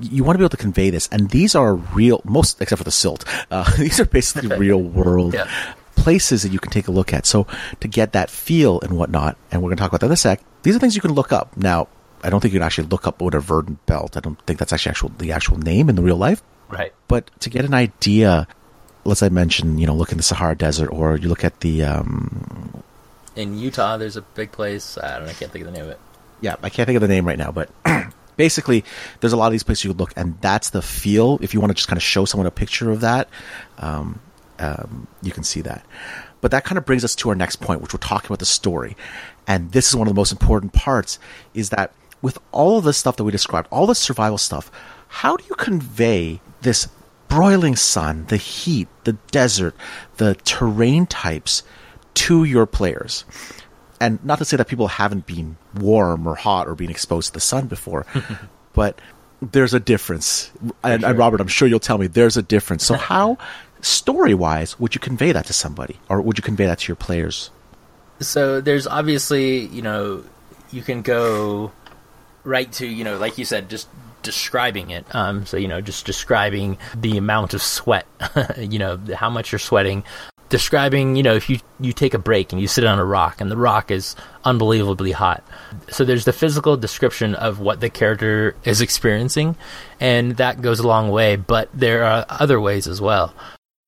[0.00, 1.08] you want to be able to convey this.
[1.12, 3.24] And these are real, most except for the silt.
[3.50, 5.48] Uh, these are basically real world Yeah.
[5.96, 7.26] places that you can take a look at.
[7.26, 7.46] So
[7.80, 10.16] to get that feel and whatnot, and we're going to talk about that in a
[10.16, 10.40] sec.
[10.62, 11.56] These are things you can look up.
[11.56, 11.88] Now,
[12.22, 14.16] I don't think you can actually look up what a verdant belt.
[14.16, 16.42] I don't think that's actually actual the actual name in the real life.
[16.70, 16.92] Right.
[17.06, 18.48] But to get an idea,
[19.04, 21.84] let's I mention, you know, look in the Sahara Desert, or you look at the
[21.84, 22.82] um,
[23.36, 24.96] In Utah, there's a big place.
[24.96, 25.30] I don't know.
[25.30, 26.00] I can't think of the name of it.
[26.40, 27.68] yeah, I can't think of the name right now, but
[28.36, 28.84] basically,
[29.20, 31.38] there's a lot of these places you could look, and that's the feel.
[31.40, 33.28] If you want to just kind of show someone a picture of that,
[33.78, 34.20] um,
[34.58, 35.84] um, you can see that.
[36.40, 38.46] But that kind of brings us to our next point, which we're talking about the
[38.46, 38.96] story,
[39.46, 41.18] and this is one of the most important parts:
[41.54, 41.92] is that
[42.22, 44.70] with all of the stuff that we described, all the survival stuff,
[45.08, 46.88] how do you convey this
[47.28, 49.74] broiling sun, the heat, the desert,
[50.18, 51.62] the terrain types
[52.14, 53.24] to your players.
[54.00, 57.34] And not to say that people haven't been warm or hot or been exposed to
[57.34, 58.06] the sun before,
[58.72, 59.00] but
[59.40, 60.50] there's a difference.
[60.82, 61.10] And, sure.
[61.10, 62.84] and Robert, I'm sure you'll tell me there's a difference.
[62.84, 63.38] So how
[63.80, 66.96] story wise would you convey that to somebody or would you convey that to your
[66.96, 67.50] players?
[68.20, 70.24] So there's obviously, you know,
[70.70, 71.72] you can go
[72.44, 73.88] right to, you know, like you said, just
[74.22, 75.04] describing it.
[75.14, 78.06] Um, so, you know, just describing the amount of sweat,
[78.58, 80.04] you know, how much you're sweating.
[80.50, 83.40] Describing, you know, if you, you take a break and you sit on a rock
[83.40, 85.42] and the rock is unbelievably hot.
[85.88, 89.56] So there's the physical description of what the character is experiencing,
[90.00, 93.34] and that goes a long way, but there are other ways as well.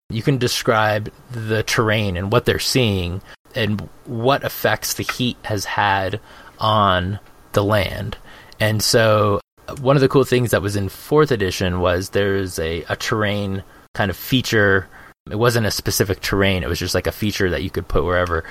[0.09, 3.21] You can describe the terrain and what they're seeing
[3.55, 6.21] and what effects the heat has had
[6.59, 7.19] on
[7.53, 8.17] the land.
[8.61, 9.41] And so
[9.81, 13.63] one of the cool things that was in fourth edition was there's a, a terrain
[13.95, 14.89] kind of feature.
[15.31, 18.05] It wasn't a specific terrain, it was just like a feature that you could put
[18.05, 18.45] wherever.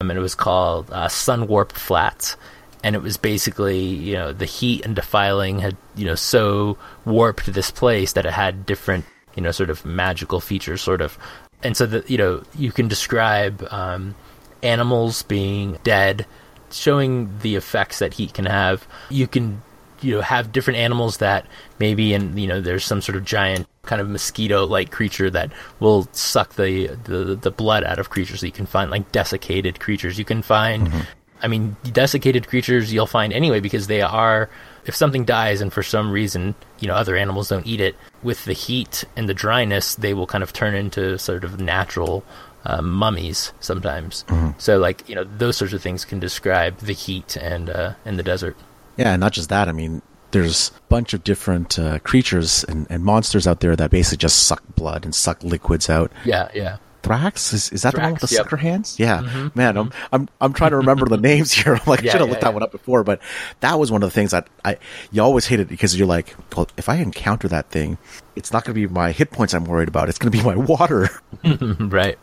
[0.00, 2.36] Um, and it was called uh, Sun Warped Flats.
[2.84, 7.52] And it was basically, you know, the heat and defiling had, you know, so warped
[7.52, 11.18] this place that it had different, you know, sort of magical features, sort of.
[11.62, 14.14] And so that, you know, you can describe um,
[14.62, 16.26] animals being dead,
[16.70, 18.86] showing the effects that heat can have.
[19.10, 19.62] You can
[20.02, 21.46] you know have different animals that
[21.78, 25.52] maybe and you know there's some sort of giant kind of mosquito like creature that
[25.80, 29.80] will suck the, the the blood out of creatures so you can find like desiccated
[29.80, 31.00] creatures you can find mm-hmm.
[31.42, 34.50] i mean desiccated creatures you'll find anyway because they are
[34.84, 38.44] if something dies and for some reason you know other animals don't eat it with
[38.44, 42.24] the heat and the dryness they will kind of turn into sort of natural
[42.64, 44.50] uh, mummies sometimes mm-hmm.
[44.58, 48.18] so like you know those sorts of things can describe the heat and uh, and
[48.18, 48.56] the desert
[48.96, 49.68] yeah, and not just that.
[49.68, 53.90] I mean, there's a bunch of different uh, creatures and, and, monsters out there that
[53.90, 56.10] basically just suck blood and suck liquids out.
[56.24, 56.78] Yeah, yeah.
[57.02, 58.44] Thrax is, is that Thrax, the one with the yep.
[58.44, 58.98] sucker hands?
[58.98, 59.78] Yeah, mm-hmm, man, mm-hmm.
[59.78, 61.74] I'm I'm I'm trying to remember the names here.
[61.74, 63.20] I'm like, Yeah, I should have yeah, looked that one up before, but
[63.60, 64.78] that was one of the things that I
[65.12, 67.96] you always hate it because you're like, well, if I encounter that thing,
[68.34, 70.08] it's not going to be my hit points I'm worried about.
[70.08, 71.08] It's going to be my water.
[71.44, 72.18] right.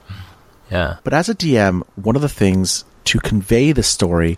[0.70, 0.98] Yeah.
[1.04, 4.38] But as a DM, one of the things to convey the story,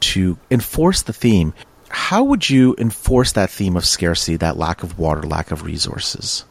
[0.00, 1.54] to enforce the theme,
[1.88, 6.44] how would you enforce that theme of scarcity, that lack of water, lack of resources?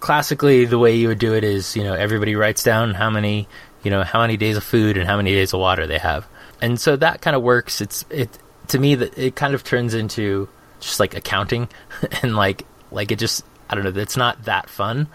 [0.00, 3.48] Classically, the way you would do it is, you know, everybody writes down how many,
[3.82, 6.26] you know, how many days of food and how many days of water they have,
[6.60, 7.80] and so that kind of works.
[7.80, 10.48] It's it to me that it kind of turns into
[10.78, 11.68] just like accounting,
[12.22, 14.00] and like like it just I don't know.
[14.00, 15.08] It's not that fun.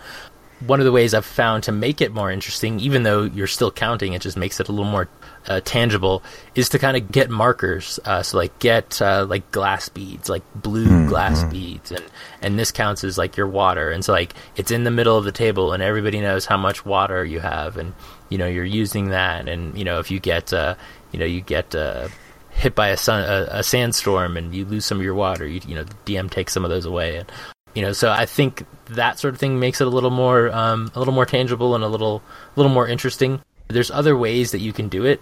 [0.59, 3.71] One of the ways I've found to make it more interesting, even though you're still
[3.71, 5.09] counting, it just makes it a little more
[5.47, 6.23] uh, tangible
[6.55, 7.99] is to kind of get markers.
[8.05, 11.07] Uh, so like get uh, like glass beads, like blue Mm-hmm.
[11.09, 12.03] glass beads, and
[12.41, 13.91] and this counts as like your water.
[13.91, 16.85] And so like it's in the middle of the table, and everybody knows how much
[16.85, 17.93] water you have, and
[18.29, 19.47] you know you're using that.
[19.47, 20.75] And you know if you get uh,
[21.11, 22.07] you know you get uh,
[22.49, 25.61] hit by a sun a, a sandstorm and you lose some of your water, you
[25.67, 27.17] you know the DM takes some of those away.
[27.17, 27.31] And
[27.73, 30.91] you know so I think that sort of thing makes it a little more um,
[30.95, 32.21] a little more tangible and a little
[32.55, 33.41] a little more interesting.
[33.69, 35.21] There's other ways that you can do it.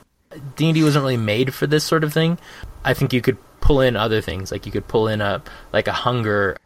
[0.55, 2.37] D&D wasn't really made for this sort of thing.
[2.83, 5.41] I think you could pull in other things, like you could pull in a
[5.71, 6.57] like a hunger,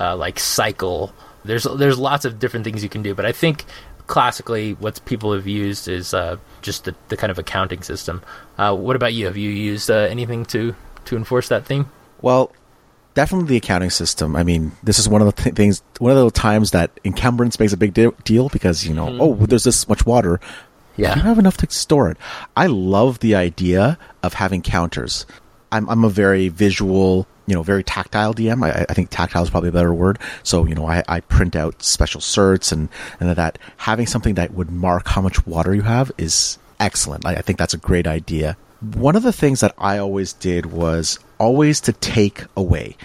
[0.00, 1.12] uh, like cycle.
[1.44, 3.64] There's there's lots of different things you can do, but I think
[4.06, 8.22] classically what people have used is uh, just the, the kind of accounting system.
[8.56, 9.26] Uh, what about you?
[9.26, 11.90] Have you used uh, anything to to enforce that theme?
[12.20, 12.50] Well,
[13.14, 14.34] definitely the accounting system.
[14.34, 17.58] I mean, this is one of the th- things, one of the times that encumbrance
[17.60, 20.40] makes a big de- deal because you know, oh, there's this much water.
[20.98, 22.16] Do you Yeah, have enough to store it?
[22.56, 25.26] I love the idea of having counters.
[25.70, 28.64] I'm I'm a very visual, you know, very tactile DM.
[28.64, 30.18] I, I think tactile is probably a better word.
[30.42, 32.88] So you know, I, I print out special certs and
[33.20, 37.26] and that having something that would mark how much water you have is excellent.
[37.26, 38.56] I, I think that's a great idea.
[38.80, 42.96] One of the things that I always did was always to take away.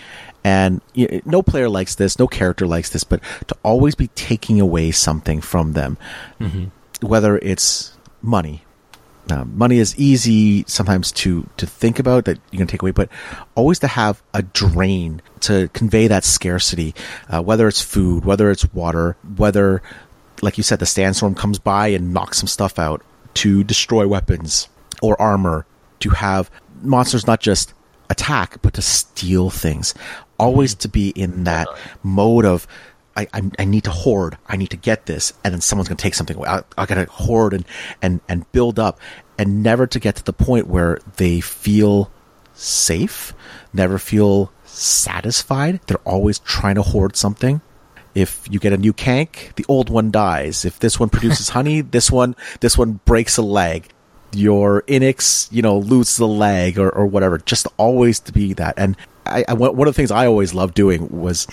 [0.44, 4.08] And you know, no player likes this, no character likes this, but to always be
[4.10, 5.98] taking away something from them
[6.40, 6.66] mm-hmm.
[7.04, 8.64] Whether it's money.
[9.32, 13.10] Um, money is easy sometimes to to think about that you can take away, but
[13.56, 16.94] always to have a drain to convey that scarcity,
[17.30, 19.82] uh, whether it's food, whether it's water, whether,
[20.42, 23.02] like you said, the sandstorm comes by and knocks some stuff out
[23.36, 24.68] to destroy weapons
[25.02, 25.66] or armor,
[26.00, 27.74] to have monsters not just
[28.10, 29.94] attack but to steal things,
[30.38, 31.68] always to be in that
[32.04, 32.68] mode of
[33.16, 34.38] I, I, I need to hoard.
[34.48, 36.50] I need to get this, and then someone's going to take something away.
[36.50, 37.66] I, I got to hoard and,
[38.02, 39.00] and, and build up,
[39.38, 42.12] and never to get to the point where they feel
[42.54, 43.34] safe,
[43.74, 45.80] never feel satisfied.
[45.88, 47.62] They're always trying to hoard something.
[48.16, 50.66] If you get a new kank, the old one dies.
[50.66, 53.90] If this one produces honey, this one this one breaks a leg.
[54.34, 57.38] your Inix, you know, loses the leg or, or whatever.
[57.38, 58.76] Just always to be that.
[58.78, 61.48] And I, I, one of the things I always loved doing was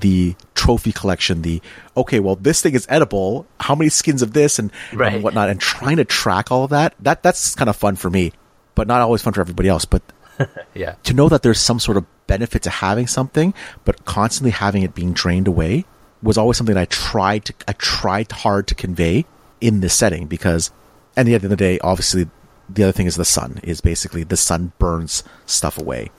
[0.00, 1.42] the trophy collection.
[1.42, 1.60] The
[1.96, 3.46] okay, well, this thing is edible.
[3.60, 5.14] How many skins of this and, Right.
[5.14, 6.94] and whatnot, and trying to track all of that.
[7.00, 8.32] That that's kind of fun for me,
[8.74, 9.84] but not always fun for everybody else.
[9.84, 10.02] But
[10.74, 10.94] Yeah.
[11.04, 14.94] to know that there's some sort of benefit to having something, but constantly having it
[14.94, 15.84] being drained away
[16.22, 19.24] was always something that I tried to I tried hard to convey
[19.60, 20.70] in this setting because
[21.16, 22.28] at the end of the day, obviously
[22.68, 26.10] the other thing is the sun is basically the sun burns stuff away.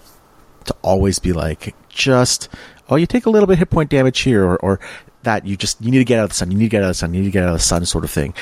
[0.65, 2.49] To always be like just
[2.89, 4.79] oh you take a little bit hit point damage here or, or
[5.23, 6.83] that you just you need to get out of the sun, you need to get
[6.83, 8.33] out of the sun, you need to get out of the sun sort of thing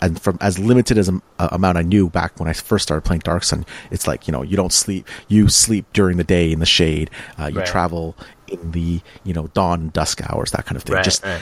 [0.00, 3.02] and from as limited as a, a amount I knew back when I first started
[3.02, 6.52] playing Dark Sun, it's like you know you don't sleep, you sleep during the day
[6.52, 7.66] in the shade, uh, you Right.
[7.66, 8.14] travel
[8.48, 10.96] in the you know dawn dusk hours, that kind of thing.
[10.96, 11.40] Right, just right.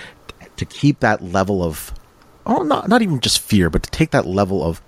[0.56, 1.92] to keep that level of
[2.46, 4.80] oh not not even just fear, but to take that level of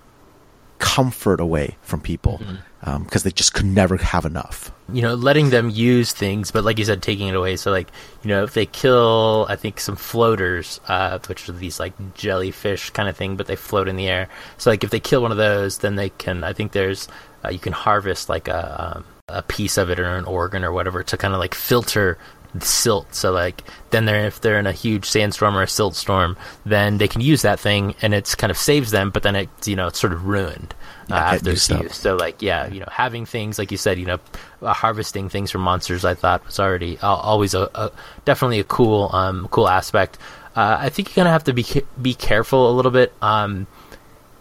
[0.78, 2.54] comfort away from people Mm-hmm.
[2.84, 4.70] Because they just could never have enough.
[4.92, 7.56] you know, letting them use things, but like you said, taking it away.
[7.56, 7.88] So, like,
[8.22, 12.90] you know, if they kill, I think some floaters, uh, which are these like jellyfish
[12.90, 14.28] kind of thing, but they float in the air.
[14.58, 16.44] So, like, if they kill one of those, then they can.
[16.44, 17.08] I think there's
[17.44, 20.72] uh, you can harvest like a um, a piece of it or an organ or
[20.72, 22.18] whatever to kind of like filter
[22.54, 23.14] the silt.
[23.14, 26.98] So, like, then they're if they're in a huge sandstorm or a silt storm, then
[26.98, 29.08] they can use that thing, and it's kind of saves them.
[29.08, 30.74] But then it's you know it's sort of ruined
[31.10, 31.86] uh, after used it's up.
[31.88, 31.94] used.
[31.94, 34.18] So like yeah, you know, having things like you said, you know,
[34.62, 37.92] uh, harvesting things from monsters, I thought was already uh, always a, a
[38.24, 40.18] definitely a cool um cool aspect.
[40.56, 41.64] Uh, I think you're gonna have to be
[42.00, 43.66] be careful a little bit um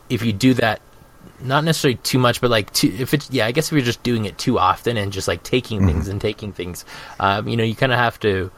[0.09, 0.81] if you do that.
[1.41, 4.03] Not necessarily too much, but like too, if it's yeah, I guess if you're just
[4.03, 5.87] doing it too often and just like taking Mm-hmm.
[5.87, 6.85] things and taking things,
[7.19, 8.49] um, you know, you kind of have to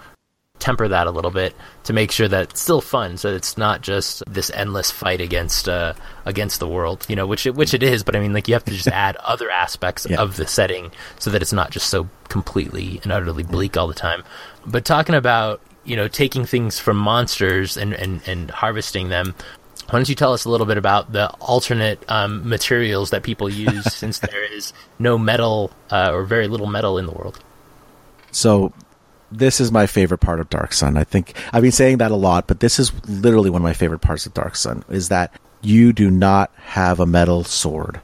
[0.66, 3.82] temper that a little bit to make sure that it's still fun so it's not
[3.82, 5.94] just this endless fight against uh
[6.26, 8.56] against the world you know which it, which it is but i mean like you
[8.56, 10.20] have to just add other aspects Yeah.
[10.20, 13.94] of the setting so that it's not just so completely and utterly bleak all the
[13.94, 14.24] time
[14.66, 19.36] but talking about you know taking things from monsters and and, and harvesting them
[19.90, 23.48] why don't you tell us a little bit about the alternate um, materials that people
[23.48, 27.40] use since there is no metal uh, or very little metal in the world
[28.32, 28.74] So
[29.38, 30.98] this is my favorite part of Dark Sun.
[30.98, 33.74] I think I've been saying that a lot, but this is literally one of my
[33.74, 38.00] favorite parts of Dark Sun is that you do not have a metal sword.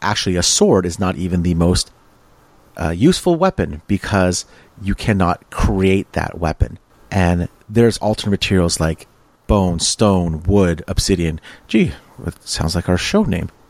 [0.00, 1.90] Actually, a sword is not even the most
[2.76, 4.44] uh, useful weapon because
[4.80, 6.78] you cannot create that weapon.
[7.10, 9.06] And there's alternate materials like
[9.46, 11.40] bone, stone, wood, obsidian.
[11.68, 11.92] Gee,
[12.26, 13.50] it sounds like our show name.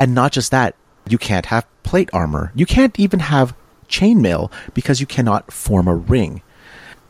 [0.00, 0.74] And not just that,
[1.06, 2.52] you can't have plate armor.
[2.54, 3.54] You can't even have
[3.90, 6.42] chainmail because you cannot form a ring.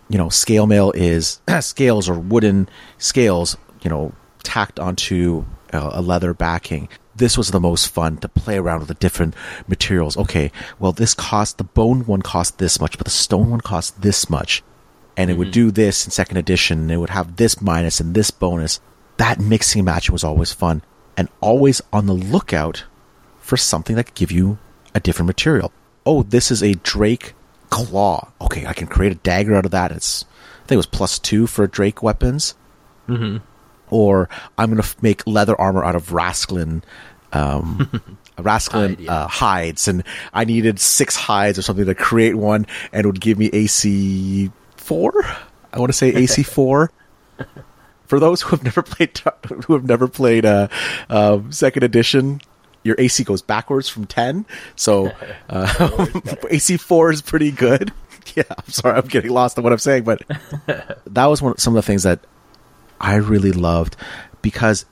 [0.08, 4.12] You know, scale mail is scales or wooden scales, you know,
[4.42, 6.88] tacked onto uh, a leather backing.
[7.14, 9.34] This was the most fun to play around with the different
[9.68, 10.16] materials.
[10.16, 14.00] Okay, well, this cost, the bone one cost this much, but the stone one cost
[14.02, 14.62] this much.
[15.16, 18.14] And it would do this in second edition, and it would have this minus and
[18.14, 18.80] this bonus.
[19.18, 20.82] That mixing match was always fun.
[21.16, 22.84] And always on the lookout
[23.38, 24.58] for something that could give you
[24.94, 25.72] a different material.
[26.06, 27.34] Oh, this is a Drake
[27.70, 28.30] claw.
[28.40, 29.92] Okay, I can create a dagger out of that.
[29.92, 30.24] It's
[30.64, 32.54] I think it was plus two for Drake weapons.
[33.08, 33.38] Mm-hmm.
[33.90, 36.82] Or I'm gonna make leather armor out of rasclinn.
[37.32, 37.90] um,
[38.38, 39.12] rasclinn Hide, yeah.
[39.12, 43.20] uh, hides, and I needed six hides or something to create one, and it would
[43.20, 45.12] give me AC four.
[45.72, 46.90] I want to say AC four.
[48.06, 49.20] For those who have never played,
[49.66, 50.66] who have never played uh,
[51.08, 52.40] uh, second edition,
[52.82, 54.46] your AC goes backwards from ten.
[54.76, 55.12] So
[55.48, 56.06] uh,
[56.50, 57.92] AC four is pretty good.
[58.36, 60.22] Yeah, I'm sorry, I'm getting lost in what I'm saying, but
[61.06, 62.20] that was one of some of the things that
[63.00, 63.96] I really loved
[64.42, 64.84] because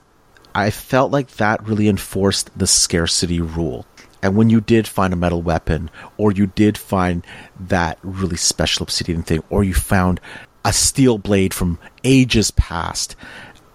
[0.55, 3.85] I felt like that really enforced the scarcity rule.
[4.21, 7.25] And when you did find a metal weapon, or you did find
[7.59, 10.19] that really special obsidian thing, or you found
[10.65, 13.15] a steel blade from ages past,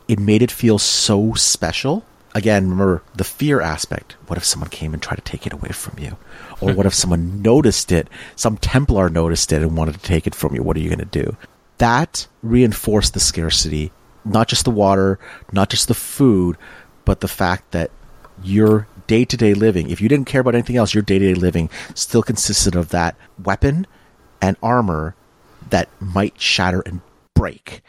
[0.09, 2.05] it made it feel so special.
[2.35, 4.17] Again, remember the fear aspect.
[4.27, 6.17] What if someone came and tried to take it away from you?
[6.61, 10.35] Or what if someone noticed it, some Templar noticed it and wanted to take it
[10.35, 10.63] from you?
[10.63, 11.37] What are you going to do?
[11.79, 13.93] That reinforced the scarcity,
[14.25, 15.19] not just the water,
[15.53, 16.57] not just the food,
[17.05, 17.91] but the fact that
[18.43, 21.35] your day to day living, if you didn't care about anything else, your day to
[21.35, 23.87] day living still consisted of that weapon
[24.41, 25.15] and armor
[25.71, 27.01] that might shatter and
[27.35, 27.83] break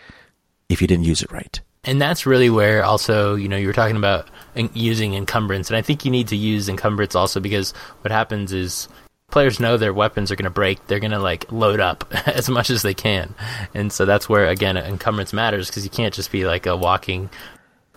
[0.70, 1.60] if you didn't use it right.
[1.84, 4.28] and that's really where also you know you were talking about
[4.74, 5.70] using encumbrance.
[5.70, 8.88] And i think you need to use encumbrance also because what happens is
[9.32, 10.86] players know their weapons are going to break.
[10.88, 13.34] They're going to like load up as much as they can.
[13.74, 17.30] And so that's where again encumbrance matters because you can't just be like a walking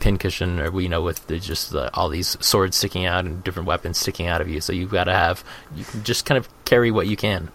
[0.00, 3.66] pincushion or you know with the, just the, all these swords sticking out and different
[3.66, 4.60] weapons sticking out of you.
[4.60, 5.44] So you've got to have
[5.74, 7.50] you can just kind of carry what you can.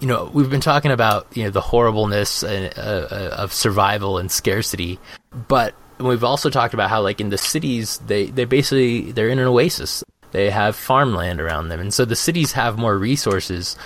[0.00, 4.30] You know we've been talking about you know the horribleness uh, uh, of survival and
[4.30, 4.98] scarcity
[5.48, 5.74] but
[6.04, 9.46] we've also talked about how like in the cities they they basically they're in an
[9.46, 13.76] oasis they have farmland around them and so the cities have more resources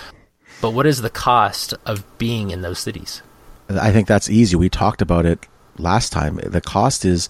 [0.61, 3.21] but what is the cost of being in those cities
[3.69, 4.55] I think that's easy.
[4.55, 5.45] We talked about it
[5.77, 6.39] last time.
[6.43, 7.29] The cost is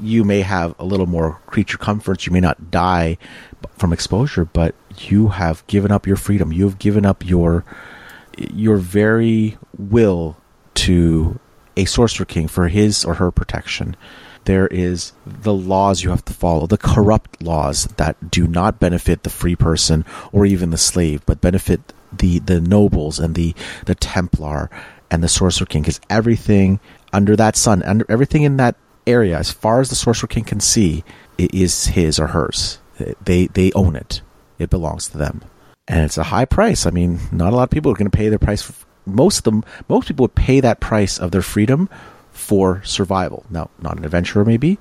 [0.00, 2.26] you may have a little more creature comforts.
[2.26, 3.18] You may not die
[3.78, 6.52] from exposure, but you have given up your freedom.
[6.52, 7.64] You have given up your
[8.52, 10.36] your very will
[10.74, 11.38] to
[11.80, 13.96] a sorcerer king for his or her protection.
[14.44, 19.22] There is the laws you have to follow, the corrupt laws that do not benefit
[19.22, 23.54] the free person or even the slave, but benefit the the nobles and the
[23.86, 24.70] the Templar
[25.10, 25.82] and the Sorcerer King.
[25.82, 26.80] Because everything
[27.12, 28.76] under that sun, under everything in that
[29.06, 31.04] area, as far as the Sorcerer King can see,
[31.36, 32.78] it is his or hers.
[33.24, 34.22] They they own it.
[34.58, 35.42] It belongs to them,
[35.88, 36.86] and it's a high price.
[36.86, 38.84] I mean, not a lot of people are going to pay their price.
[39.14, 41.88] Most of them, most people would pay that price of their freedom
[42.30, 43.44] for survival.
[43.50, 44.78] Now, not an adventurer maybe,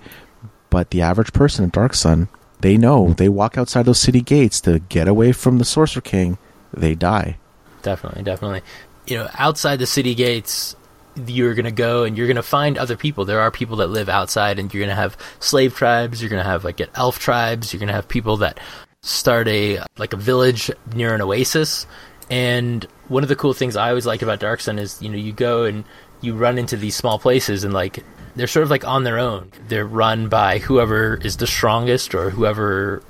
[0.69, 2.30] but the average person in Dark Sun,
[2.61, 6.38] they know they walk outside those city gates to get away from the Sorcerer King,
[6.73, 7.38] they die.
[7.82, 8.61] Definitely, definitely.
[9.07, 10.75] You know, outside the city gates,
[11.15, 13.25] you're going to go and you're going to find other people.
[13.25, 16.21] There are people that live outside, and you're going to have slave tribes.
[16.21, 17.73] You're going to have like elf tribes.
[17.73, 18.59] You're going to have people that
[19.01, 21.88] start a like a village near an oasis.
[22.30, 25.17] And one of the cool things I always like about Dark Sun is you know
[25.17, 25.84] you go and
[26.21, 28.03] you run into these small places and like
[28.36, 29.51] they're sort of like on their own.
[29.67, 33.03] They're run by whoever is the strongest or whoever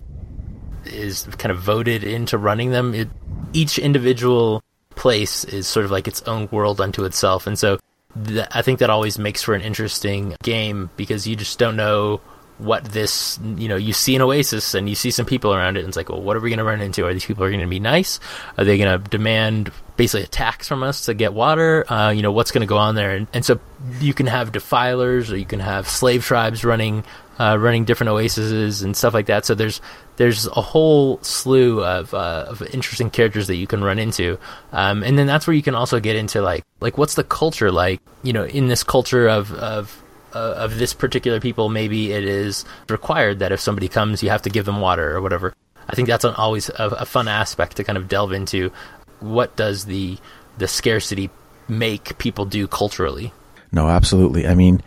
[0.85, 2.93] is kind of voted into running them.
[2.93, 3.09] It,
[3.53, 7.79] each individual place is sort of like its own world unto itself, and so
[8.25, 12.21] th- I think that always makes for an interesting game because you just don't know
[12.59, 15.79] what this you know you see an oasis and you see some people around it
[15.79, 17.05] and it's like well what are we going to run into?
[17.05, 18.19] Are these people going to be nice?
[18.57, 21.91] Are they going to demand basically a tax from us to get water?
[21.91, 23.11] Uh, you know what's going to go on there?
[23.11, 23.59] And, and, so
[23.99, 27.03] you can have defilers or you can have slave tribes running
[27.39, 29.45] uh, running different oases and stuff like that.
[29.45, 29.81] So there's
[30.17, 34.37] there's a whole slew of, uh, of interesting characters that you can run into.
[34.73, 37.71] Um, and then that's where you can also get into like like what's the culture
[37.71, 40.03] like you know in this culture of of
[40.33, 44.43] uh, of this particular people, maybe it is required that if somebody comes, you have
[44.43, 45.53] to give them water or whatever.
[45.87, 48.71] I think that's an, always a, a, fun aspect to kind of delve into.
[49.19, 50.17] What does the
[50.57, 51.29] the scarcity
[51.67, 53.33] make people do culturally?
[53.71, 54.47] No, absolutely.
[54.47, 54.81] I mean,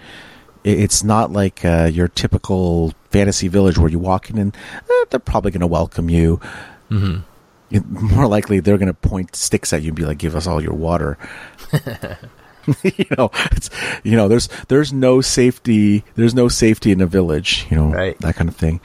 [0.64, 4.56] it's not like uh, your typical fantasy village where you walk in and
[4.88, 6.40] eh, they're probably going to welcome you.
[6.90, 8.14] Mm-hmm.
[8.14, 10.62] More likely, they're going to point sticks at you and be like, "Give us all
[10.62, 11.16] your water."
[12.82, 13.70] you know, it's
[14.02, 18.18] you know, there's there's no safety there's no safety in a village, you know, right.
[18.20, 18.80] that kind of thing.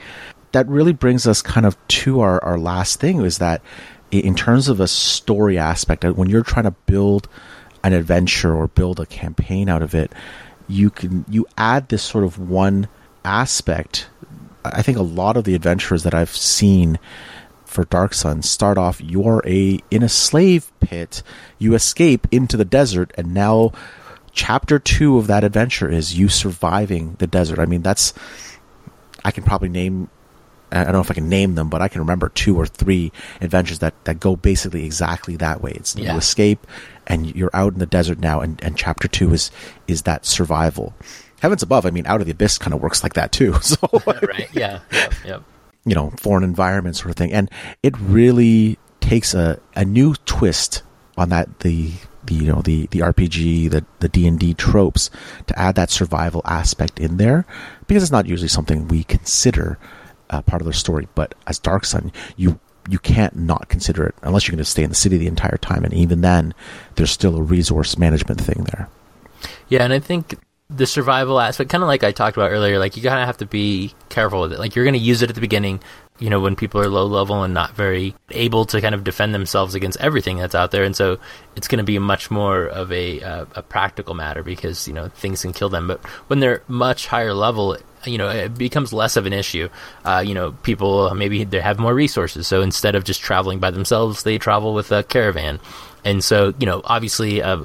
[0.52, 3.62] That really brings us kind of to our, our last thing is that
[4.10, 7.28] in terms of a story aspect, uh, when you're trying to build
[7.84, 10.12] an adventure or build a campaign out of it,
[10.68, 12.88] you can you add this sort of one
[13.24, 14.08] aspect.
[14.64, 16.98] I think a lot of the adventurers that I've seen
[17.78, 21.22] for Dark Sun start off you're a in a slave pit,
[21.60, 23.70] you escape into the desert, and now
[24.32, 27.60] chapter two of that adventure is you surviving the desert.
[27.60, 28.14] I mean, that's
[29.24, 30.10] I can probably name.
[30.72, 33.12] I don't know if I can name them, but I can remember two or three
[33.40, 35.70] adventures that, that go basically exactly that way.
[35.70, 36.14] It's yeah.
[36.14, 36.66] you escape
[37.06, 39.52] and you're out in the desert now, and, and chapter two is
[39.86, 40.94] is that survival.
[41.42, 43.54] Heavens above, I mean, out of the abyss kind of works like that too.
[43.62, 45.42] So right, yeah, yep, yep
[45.88, 47.50] you know foreign environment sort of thing, and
[47.82, 50.82] it really takes a, a new twist
[51.16, 51.92] on that the
[52.24, 55.10] the you know the the RPG the the D and D tropes
[55.46, 57.44] to add that survival aspect in there
[57.86, 59.78] because it's not usually something we consider
[60.30, 61.08] uh, part of the story.
[61.14, 64.82] But as Dark Sun, you you can't not consider it unless you're going to stay
[64.82, 66.54] in the city the entire time, and even then,
[66.94, 68.88] there's still a resource management thing there.
[69.68, 70.38] Yeah, and I think
[70.78, 73.38] the survival aspect, kind of like I talked about earlier, like you kind of have
[73.38, 74.58] to be careful with it.
[74.58, 75.80] Like you're going to use it at the beginning,
[76.18, 79.34] you know, when people are low level and not very able to kind of defend
[79.34, 81.18] themselves against everything that's out there, and so
[81.56, 85.08] it's going to be much more of a uh, a practical matter because you know
[85.08, 85.88] things can kill them.
[85.88, 89.68] But when they're much higher level, you know, it becomes less of an issue.
[90.04, 93.70] Uh, you know, people maybe they have more resources, so instead of just traveling by
[93.70, 95.60] themselves, they travel with a caravan.
[96.04, 97.64] And so, you know, obviously, uh,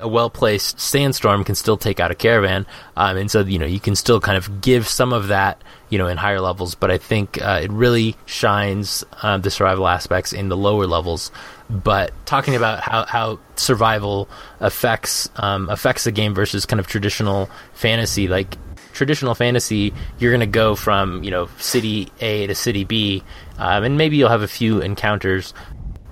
[0.00, 3.66] a well placed sandstorm can still take out a caravan, um, and so you know
[3.66, 6.76] you can still kind of give some of that you know in higher levels.
[6.76, 11.32] But I think uh, it really shines uh, the survival aspects in the lower levels.
[11.68, 14.28] But talking about how, how survival
[14.60, 18.56] affects um, affects the game versus kind of traditional fantasy, like
[18.92, 23.24] traditional fantasy, you're going to go from you know city A to city B,
[23.58, 25.54] um, and maybe you'll have a few encounters,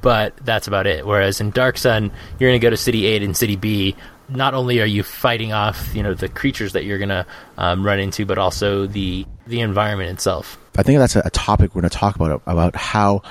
[0.03, 1.07] but that's about it.
[1.07, 3.97] Whereas in Dark Sun, you're going to go to city A and city B.
[4.29, 7.27] Not only are you fighting off you know the creatures that you're going to
[7.59, 10.59] um, run into, but also the the environment itself.
[10.77, 13.23] I think that's a, a topic we're going to talk about about how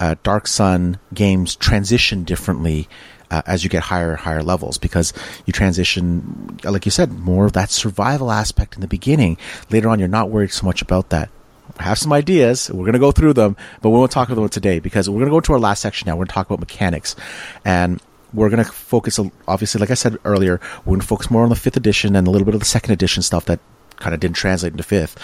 [0.00, 2.88] uh, Dark Sun games transition differently
[3.30, 5.12] uh, as you get higher and higher levels because
[5.46, 9.36] you transition, like you said, more of that survival aspect in the beginning.
[9.70, 11.30] Later on, you're not worried so much about that.
[11.78, 12.70] Have some ideas.
[12.70, 15.18] We're going to go through them, but we won't talk about them today because we're
[15.18, 16.14] going to go to our last section now.
[16.14, 17.16] We're going to talk about mechanics
[17.64, 18.00] and
[18.32, 21.48] we're going to focus, obviously, like I said earlier, we're going to focus more on
[21.48, 23.60] the fifth edition and a little bit of the second edition stuff that
[23.96, 25.16] kind of didn't translate into fifth,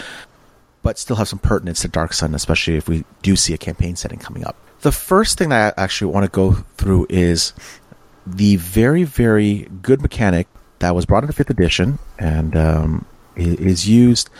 [0.83, 3.97] but still have some pertinence to Dark Sun, especially if we do see a campaign
[3.97, 4.57] setting coming up.
[4.81, 7.53] The first thing that I actually want to go through is
[8.27, 10.47] the very, very good mechanic
[10.79, 14.31] that was brought into fifth edition and um, is used.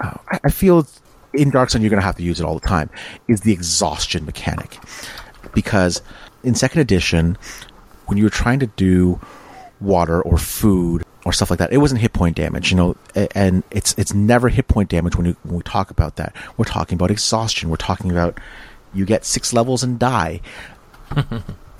[0.00, 0.86] Uh, I feel
[1.34, 2.90] in Dark Sun you're going to have to use it all the time.
[3.28, 4.78] Is the exhaustion mechanic
[5.52, 6.02] because
[6.42, 7.36] in second edition
[8.06, 9.20] when you were trying to do
[9.80, 12.96] water or food or stuff like that, it wasn't hit point damage, you know,
[13.34, 16.34] and it's it's never hit point damage when, you, when we talk about that.
[16.56, 17.70] We're talking about exhaustion.
[17.70, 18.38] We're talking about
[18.92, 20.40] you get six levels and die.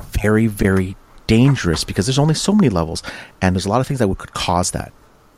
[0.02, 0.96] very, very
[1.26, 3.02] dangerous because there's only so many levels
[3.40, 4.92] and there's a lot of things that would, could cause that.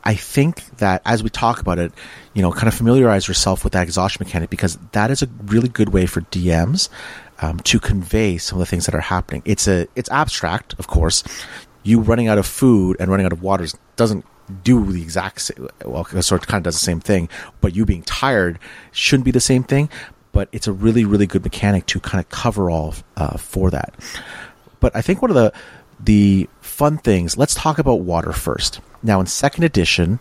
[0.04, 1.92] I think that as we talk about it,
[2.34, 5.68] you know, kind of familiarize yourself with that exhaustion mechanic because that is a really
[5.68, 6.88] good way for DMs
[7.40, 9.42] um, to convey some of the things that are happening.
[9.44, 11.22] It's a it's abstract, of course.
[11.82, 14.24] You running out of food and running out of water doesn't
[14.64, 15.68] do the exact same.
[15.84, 17.28] Well, sort of kind of does the same thing,
[17.60, 18.58] but you being tired
[18.92, 19.88] shouldn't be the same thing.
[20.32, 23.94] But it's a really really good mechanic to kind of cover all uh, for that.
[24.80, 25.52] But I think one of the
[26.00, 28.80] the fun things, let's talk about water first.
[29.02, 30.20] Now, in second edition,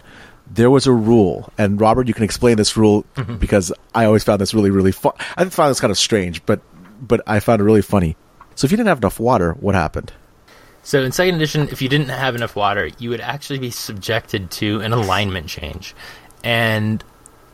[0.53, 3.37] there was a rule, and Robert, you can explain this rule mm-hmm.
[3.37, 5.13] because I always found this really, really fun.
[5.37, 6.61] I found this kind of strange, but
[7.01, 8.15] but I found it really funny.
[8.55, 10.11] So, if you didn't have enough water, what happened?
[10.83, 14.51] So, in second edition, if you didn't have enough water, you would actually be subjected
[14.51, 15.95] to an alignment change,
[16.43, 17.03] and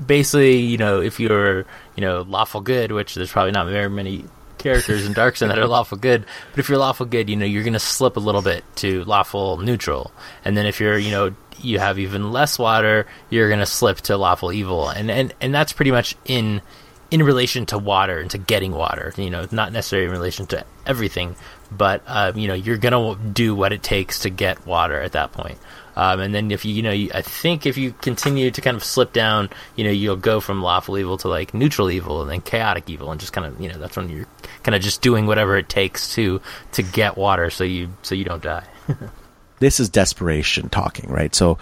[0.04, 1.66] basically, you know, if you're
[1.96, 4.26] you know lawful good, which there's probably not very many
[4.58, 6.26] characters in Dark Sun that are lawful good.
[6.52, 9.04] But if you're lawful good, you know you're going to slip a little bit to
[9.06, 10.12] lawful neutral,
[10.44, 13.98] and then if you're you know you have even less water, you're going to slip
[14.02, 16.62] to lawful evil, and and and that's pretty much in
[17.10, 19.14] in relation to water and to getting water.
[19.18, 21.36] You know, not necessarily in relation to everything,
[21.72, 25.14] but um, you know you're going to do what it takes to get water at
[25.14, 25.58] that point.
[25.98, 28.78] Um, and then if you, you know, you, I think if you continue to kind
[28.78, 32.30] of slip down, you know, you'll go from lawful evil to like neutral evil and
[32.30, 34.28] then chaotic evil, and just kind of, you know, that's when you're
[34.62, 36.40] kind of just doing whatever it takes to
[36.74, 38.64] to get water, so you so you don't die.
[39.60, 41.34] this is desperation talking, right?
[41.34, 41.58] So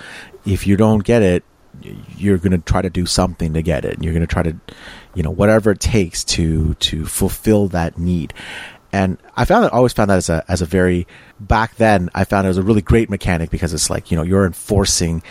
[0.46, 1.46] if you don't get it,
[2.18, 3.94] you're going to try to do something to get it.
[3.94, 4.56] And you're going to try to,
[5.14, 8.34] you know, whatever it takes to to fulfill that need.
[8.96, 11.06] And I found that always found that as a as a very
[11.38, 14.24] back then I found it was a really great mechanic because it's like you know
[14.24, 15.22] you're enforcing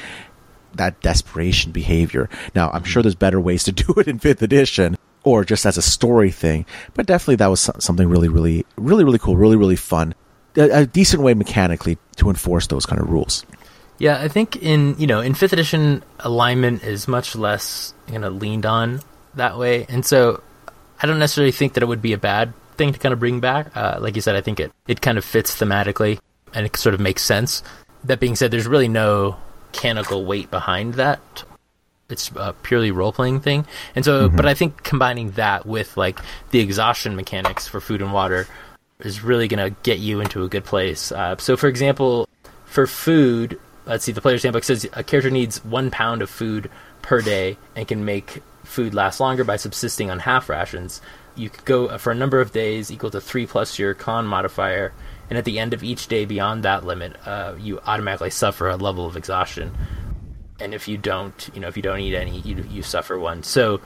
[0.75, 2.29] that desperation behavior.
[2.55, 5.79] Now I'm sure there's better ways to do it in fifth edition or just as
[5.79, 9.77] a story thing, but definitely that was something really really really really cool, really really
[9.77, 10.15] fun,
[10.57, 13.47] a, a decent way mechanically to enforce those kind of rules.
[13.97, 18.29] Yeah, I think in you know in fifth edition alignment is much less you know
[18.29, 19.01] leaned on
[19.37, 20.43] that way, and so
[21.01, 23.41] I don't necessarily think that it would be a bad thing to kind of bring
[23.41, 23.77] back.
[23.77, 26.19] Uh, like you said, I think it, it kind of fits thematically
[26.53, 27.63] and it sort of makes sense.
[28.05, 29.37] That being said, there's really no
[29.75, 31.45] mechanical weight behind that.
[32.09, 33.67] It's a purely role playing thing.
[33.97, 34.37] And so, mm-hmm.
[34.37, 36.21] but I think combining that with like
[36.51, 38.47] the exhaustion mechanics for food and water
[39.01, 41.11] is really going to get you into a good place.
[41.11, 42.29] Uh, so, for example,
[42.65, 46.71] for food, let's see, the player's handbook says a character needs one pound of food
[47.03, 51.01] per day and can make food last longer by subsisting on half rations
[51.37, 54.93] you could go for a number of days equal to three plus your con modifier,
[55.29, 58.77] and at the end of each day beyond that limit, uh, you automatically suffer a
[58.77, 59.75] level of exhaustion.
[60.61, 63.43] And if you don't, you know, if you don't eat any, you you suffer one.
[63.43, 63.81] So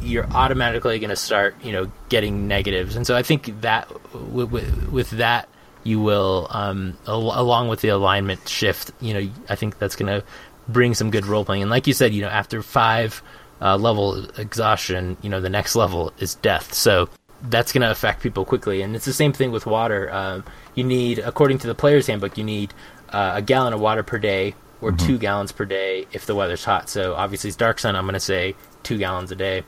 [0.00, 2.96] you're automatically going to start, you know, getting negatives.
[2.96, 5.48] And so I think that with that,
[5.82, 10.20] you will, um, al- along with the alignment shift, you know, I think that's going
[10.20, 10.26] to
[10.68, 11.62] bring some good role playing.
[11.62, 13.22] And like you said, you know, after five
[13.60, 16.74] uh, level exhaustion, you know, the next level is death.
[16.74, 17.08] So
[17.42, 18.82] that's going to affect people quickly.
[18.82, 20.12] And it's the same thing with water.
[20.12, 20.44] Um,
[20.74, 22.72] you need, according to the player's handbook, you need
[23.10, 25.06] uh, a gallon of water per day or mm-hmm.
[25.06, 26.88] two gallons per day if the weather's hot.
[26.88, 27.96] So obviously, it's dark sun.
[27.96, 29.64] I'm going to say two gallons a day.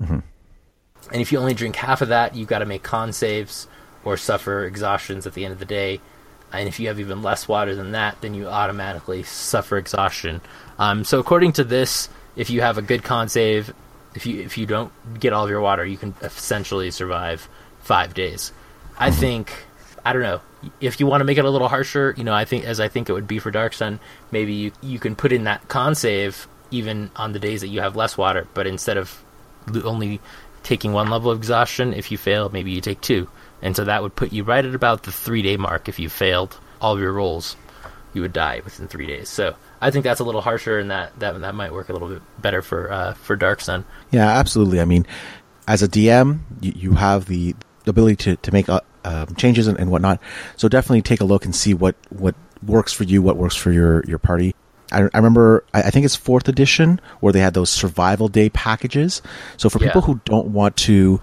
[0.00, 0.18] Mm-hmm.
[1.12, 3.68] And if you only drink half of that, you've got to make con saves
[4.04, 6.00] or suffer exhaustions at the end of the day.
[6.52, 10.40] And if you have even less water than that, then you automatically suffer exhaustion.
[10.78, 13.72] Um, so according to this, if you have a good con save,
[14.14, 17.48] if you if you don't get all of your water, you can essentially survive
[17.80, 18.52] five days.
[18.98, 19.20] I Mm-hmm.
[19.20, 19.52] think
[20.04, 20.40] I don't know
[20.80, 22.14] if you want to make it a little harsher.
[22.16, 24.72] You know, I think as I think it would be for Dark Sun, maybe you
[24.82, 28.16] you can put in that con save even on the days that you have less
[28.18, 29.22] water, but instead of
[29.84, 30.20] only
[30.62, 33.28] taking one level of exhaustion, if you fail, maybe you take two,
[33.62, 35.88] and so that would put you right at about the three day mark.
[35.88, 37.56] If you failed all of your rolls,
[38.14, 39.28] you would die within three days.
[39.28, 42.08] So I think that's a little harsher, and that that that might work a little
[42.08, 43.84] bit better for uh, for Dark Sun.
[44.10, 44.80] Yeah, absolutely.
[44.80, 45.06] I mean,
[45.68, 47.54] as a DM, you, you have the
[47.86, 50.20] ability to, to make uh, um, changes and, and whatnot.
[50.56, 53.70] So definitely take a look and see what, what works for you, what works for
[53.70, 54.54] your, your party.
[54.90, 58.48] I, I remember, I, I think it's fourth edition where they had those survival day
[58.50, 59.22] packages.
[59.56, 59.86] So for Yeah.
[59.88, 61.20] people who don't want to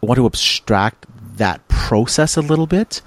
[0.00, 1.06] want to abstract
[1.38, 3.00] that process a little bit,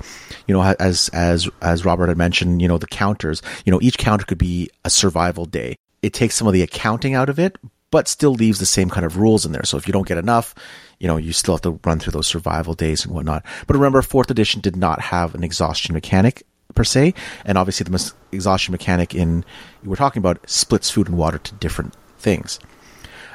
[0.47, 3.97] you know, as as as Robert had mentioned, you know, the counters, you know, each
[3.97, 5.75] counter could be a survival day.
[6.01, 7.57] It takes some of the accounting out of it,
[7.91, 9.65] but still leaves the same kind of rules in there.
[9.65, 10.55] So if you don't get enough,
[10.99, 13.45] you know, you still have to run through those survival days and whatnot.
[13.67, 17.13] But remember, fourth edition did not have an exhaustion mechanic per se,
[17.45, 19.45] and obviously the mes- exhaustion mechanic in
[19.83, 22.59] we're talking about splits food and water to different things.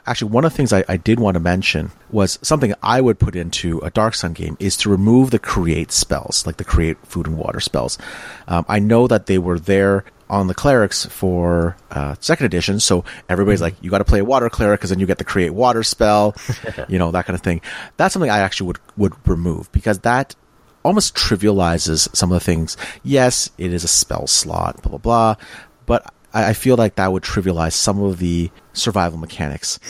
[0.06, 3.18] Actually, one of the things I, I did want to mention was something I would
[3.18, 6.96] put into a Dark Sun game is to remove the create spells, like the create
[7.04, 7.98] food and water spells.
[8.46, 13.04] Um, I know that they were there on the clerics for uh, second edition, so
[13.28, 15.50] everybody's like, you got to play a water cleric because then you get the create
[15.50, 16.34] water spell,
[16.88, 17.60] you know, that kind of thing.
[17.96, 20.34] That's something I actually would would remove because that
[20.84, 22.76] almost trivializes some of the things.
[23.02, 25.36] Yes, it is a spell slot, blah blah blah,
[25.86, 29.80] but I, I feel like that would trivialize some of the survival mechanics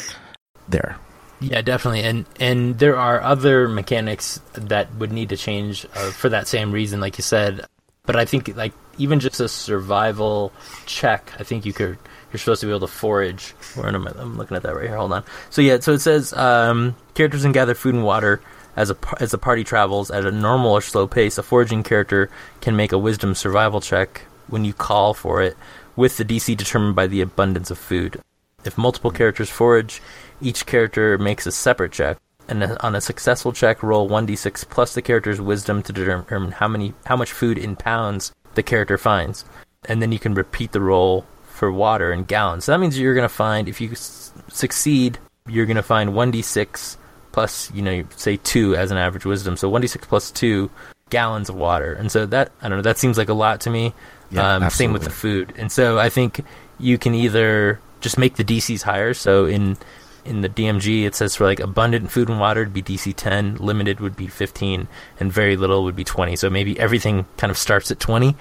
[0.68, 0.96] there.
[1.40, 6.30] Yeah, definitely, and and there are other mechanics that would need to change uh, for
[6.30, 7.66] that same reason, like you said.
[8.06, 10.52] But I think like even just a survival
[10.86, 11.98] check, I think you could.
[12.32, 13.50] You're supposed to be able to forage.
[13.74, 14.12] Where am I?
[14.16, 14.96] I'm looking at that right here.
[14.96, 15.24] Hold on.
[15.50, 18.40] So yeah, so it says um, characters can gather food and water
[18.76, 21.36] as a as the party travels at a normal or slow pace.
[21.36, 22.30] A foraging character
[22.62, 25.56] can make a Wisdom survival check when you call for it,
[25.96, 28.20] with the DC determined by the abundance of food.
[28.64, 30.02] If multiple characters forage,
[30.40, 32.18] each character makes a separate check,
[32.48, 36.94] and on a successful check, roll 1d6 plus the character's wisdom to determine how many
[37.06, 39.44] how much food in pounds the character finds,
[39.88, 42.64] and then you can repeat the roll for water in gallons.
[42.64, 45.18] So that means you're going to find if you s- succeed,
[45.48, 46.96] you're going to find 1d6
[47.32, 49.56] plus you know say two as an average wisdom.
[49.56, 50.70] So 1d6 plus two
[51.10, 53.70] gallons of water, and so that I don't know that seems like a lot to
[53.70, 53.94] me.
[54.30, 56.40] Yeah, um, same with the food, and so I think
[56.78, 59.14] you can either just make the DCs higher.
[59.14, 59.76] So in
[60.24, 63.56] in the DMG, it says for like abundant food and water would be DC 10,
[63.56, 64.88] limited would be 15,
[65.20, 66.34] and very little would be 20.
[66.36, 68.36] So maybe everything kind of starts at 20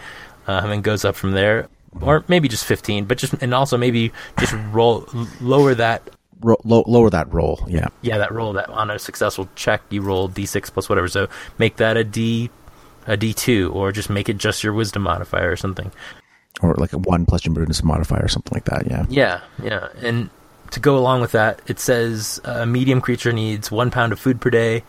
[0.47, 1.67] um, and goes up from there,
[2.01, 3.05] or maybe just 15.
[3.05, 5.07] But just and also maybe just roll
[5.39, 6.01] lower that
[6.41, 7.87] Ro- low, lower that roll, yeah.
[8.01, 11.07] yeah that roll that on a successful check you roll D6 plus whatever.
[11.07, 11.27] So
[11.57, 12.49] make that a D
[13.07, 15.91] a D2, or just make it just your wisdom modifier or something.
[16.61, 19.05] Or like a one plus your prudence modifier or something like that, yeah.
[19.09, 19.89] Yeah, yeah.
[20.01, 20.29] And
[20.71, 24.41] to go along with that, it says a medium creature needs one pound of food
[24.41, 24.83] per day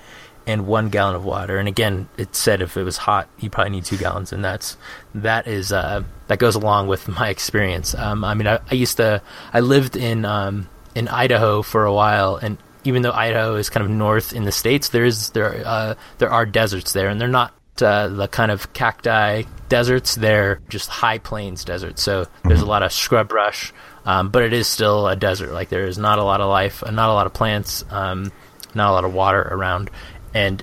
[0.46, 1.58] and one gallon of water.
[1.58, 4.76] And again, it said if it was hot, you probably need two gallons, and that's
[5.14, 7.94] that is uh, that goes along with my experience.
[7.94, 11.92] Um, I mean, I, I used to I lived in um, in Idaho for a
[11.92, 15.62] while, and even though Idaho is kind of north in the states, there is there
[15.66, 17.52] uh, there are deserts there, and they're not
[17.82, 20.14] uh, the kind of cacti deserts.
[20.14, 22.02] They're just high plains deserts.
[22.02, 23.72] So there's a lot of scrub brush,
[24.04, 25.52] um, but it is still a desert.
[25.52, 28.32] Like there is not a lot of life, uh, not a lot of plants, um,
[28.74, 29.90] not a lot of water around.
[30.34, 30.62] And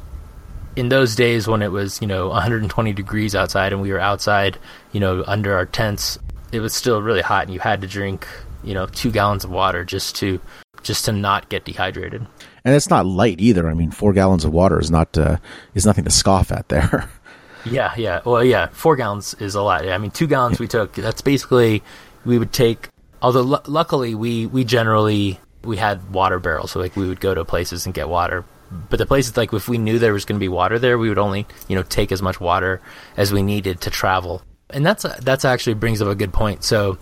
[0.76, 4.58] in those days when it was you know 120 degrees outside and we were outside,
[4.92, 6.18] you know under our tents,
[6.52, 8.28] it was still really hot, and you had to drink
[8.64, 10.40] you know two gallons of water just to
[10.82, 12.26] just to not get dehydrated.
[12.66, 13.68] And it's not light either.
[13.70, 15.38] I mean, four gallons of water is not uh,
[15.74, 17.10] is nothing to scoff at there.
[17.66, 18.22] Yeah, yeah.
[18.26, 19.88] Well, yeah, four gallons is a lot.
[19.88, 20.94] I mean, two gallons we took.
[20.94, 21.84] That's basically
[22.26, 22.90] we would take.
[23.22, 27.34] Although lu luckily we we generally we had water barrels, so like we would go
[27.34, 28.44] to places and get water.
[28.90, 31.08] But the places like if we knew there was going to be water there, we
[31.08, 32.82] would only you know take as much water
[33.16, 34.42] as we needed to travel.
[34.70, 36.64] And that's that's actually brings up a good point.
[36.64, 36.98] So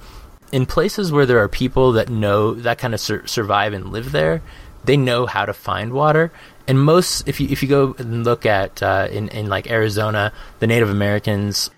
[0.51, 4.12] in places where there are people that know that kind of sur- survive and live
[4.12, 4.43] there,
[4.84, 6.32] they know how to find water.
[6.67, 10.32] And most, if you if you go and look at uh, in in like Arizona,
[10.59, 11.69] the Native Americans,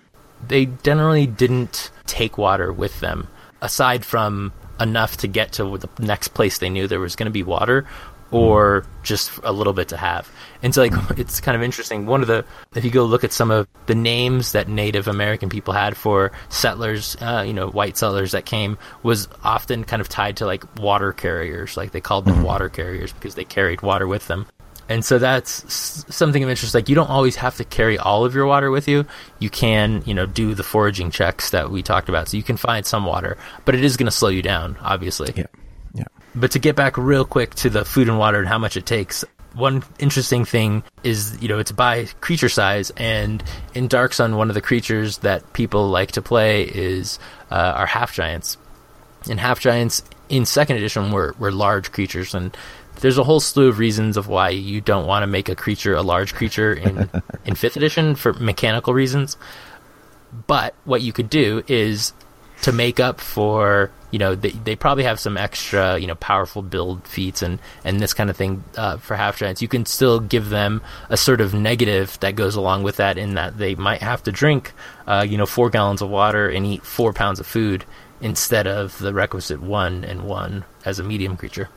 [0.46, 3.28] they generally didn't take water with them,
[3.60, 7.32] aside from enough to get to the next place they knew there was going to
[7.32, 7.86] be water,
[8.34, 10.30] or just a little bit to have.
[10.62, 12.06] And so, like, it's kind of interesting.
[12.06, 15.48] One of the, if you go look at some of the names that Native American
[15.48, 20.08] people had for settlers, uh, you know, white settlers that came, was often kind of
[20.08, 21.76] tied to like water carriers.
[21.76, 22.44] Like they called them mm-hmm.
[22.44, 24.46] water carriers because they carried water with them.
[24.86, 25.64] And so that's
[26.14, 26.74] something of interest.
[26.74, 29.06] Like you don't always have to carry all of your water with you.
[29.38, 32.28] You can, you know, do the foraging checks that we talked about.
[32.28, 35.32] So you can find some water, but it is going to slow you down, obviously.
[35.34, 35.46] Yeah.
[36.34, 38.86] But to get back real quick to the food and water and how much it
[38.86, 39.24] takes,
[39.54, 42.90] one interesting thing is, you know, it's by creature size.
[42.96, 43.42] And
[43.74, 47.18] in Dark Sun, one of the creatures that people like to play is
[47.50, 48.56] uh, our half giants.
[49.30, 52.34] And half giants in second edition were, were large creatures.
[52.34, 52.56] And
[53.00, 55.94] there's a whole slew of reasons of why you don't want to make a creature
[55.94, 57.10] a large creature in
[57.44, 59.36] in fifth edition for mechanical reasons.
[60.46, 62.12] But what you could do is
[62.64, 66.62] to make up for you know they, they probably have some extra you know powerful
[66.62, 70.18] build feats and and this kind of thing uh, for half giants you can still
[70.18, 74.00] give them a sort of negative that goes along with that in that they might
[74.00, 74.72] have to drink
[75.06, 77.84] uh, you know four gallons of water and eat four pounds of food
[78.22, 81.68] instead of the requisite one and one as a medium creature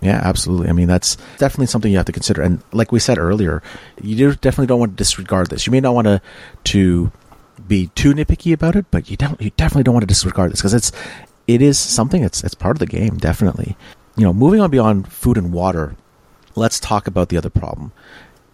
[0.00, 0.68] yeah, absolutely.
[0.68, 2.40] I mean, that's definitely something you have to consider.
[2.40, 3.64] And like we said earlier,
[4.00, 5.66] you definitely don't want to disregard this.
[5.66, 6.20] You may not want to
[6.66, 7.10] to
[7.66, 9.40] be too nitpicky about it, but you don't.
[9.40, 10.92] You definitely don't want to disregard this because it's
[11.46, 12.22] it is something.
[12.22, 13.16] It's it's part of the game.
[13.16, 13.76] Definitely.
[14.16, 15.96] You know, moving on beyond food and water,
[16.54, 17.92] let's talk about the other problem.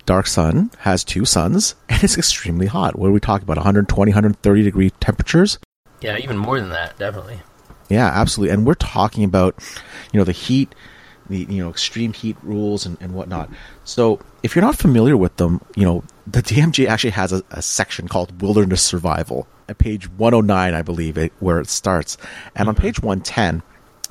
[0.07, 2.99] Dark Sun has two suns and it's extremely hot.
[2.99, 3.57] What are we talking about?
[3.57, 5.59] 120, 130 degree temperatures?
[6.01, 7.41] Yeah, even more than that, definitely.
[7.89, 8.53] Yeah, absolutely.
[8.53, 9.55] And we're talking about,
[10.13, 10.75] you know, the heat
[11.29, 13.51] the you know extreme heat rules and, and whatnot.
[13.85, 17.63] So if you're not familiar with them, you know the DMG actually has a, a
[17.63, 22.17] section called Wilderness Survival at page 109, I believe, it, where it starts,
[22.55, 22.83] and on mm-hmm.
[22.83, 23.63] page 110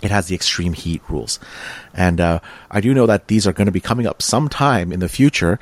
[0.03, 1.39] it has the extreme heat rules.
[1.93, 4.99] And uh, I do know that these are going to be coming up sometime in
[4.99, 5.59] the future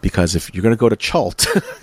[0.00, 1.46] because if you're going to go to Chult,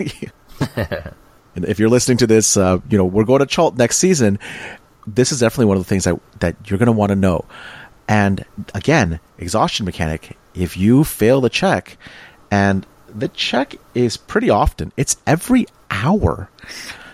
[1.54, 4.40] if you're listening to this, uh, you know, we're going to Chult next season.
[5.06, 7.44] This is definitely one of the things that, that you're going to want to know.
[8.10, 8.44] And
[8.74, 11.96] again, exhaustion mechanic, if you fail the check,
[12.50, 16.50] and the check is pretty often, it's every hour.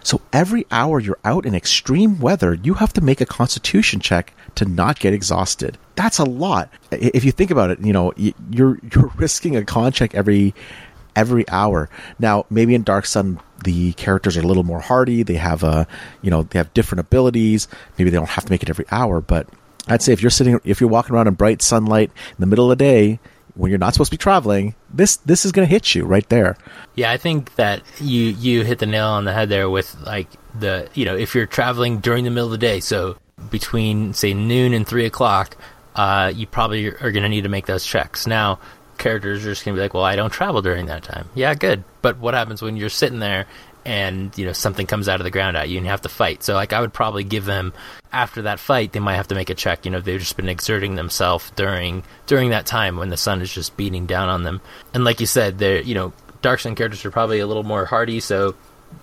[0.03, 4.33] So every hour you're out in extreme weather, you have to make a constitution check
[4.55, 5.77] to not get exhausted.
[5.97, 6.71] That's a lot.
[6.91, 10.55] If you think about it, you know, you're you're risking a con check every
[11.15, 11.91] every hour.
[12.19, 15.87] Now, maybe in Dark Sun the characters are a little more hardy, they have a,
[16.23, 17.69] you know, they have different abilities.
[17.99, 19.49] Maybe they don't have to make it every hour, but
[19.89, 22.71] I'd say if you're sitting, if you're walking around in bright sunlight in the middle
[22.71, 23.21] of the day
[23.55, 26.29] when you're not supposed to be traveling, this this is going to hit you right
[26.29, 26.57] there.
[26.95, 30.29] Yeah, I think that you you hit the nail on the head there with like
[30.59, 33.17] the you know if you're traveling during the middle of the day, so
[33.51, 35.57] between say noon and three o'clock,
[35.95, 38.27] uh, you probably are going to need to make those checks.
[38.27, 38.59] Now,
[38.99, 41.29] characters are just going to be like, well, I don't travel during that time.
[41.35, 41.85] Yeah, good.
[42.03, 43.47] But what happens when you're sitting there
[43.87, 46.09] and you know something comes out of the ground at you and you have to
[46.09, 46.43] fight.
[46.43, 47.73] So like I would probably give them
[48.13, 49.85] after that fight they might have to make a check.
[49.85, 53.55] You know they've just been exerting themselves during during that time when the sun is
[53.55, 54.61] just beating down on them.
[54.93, 56.13] And like you said, they're you know
[56.43, 58.57] Dark Sun characters are probably a little more hardy, so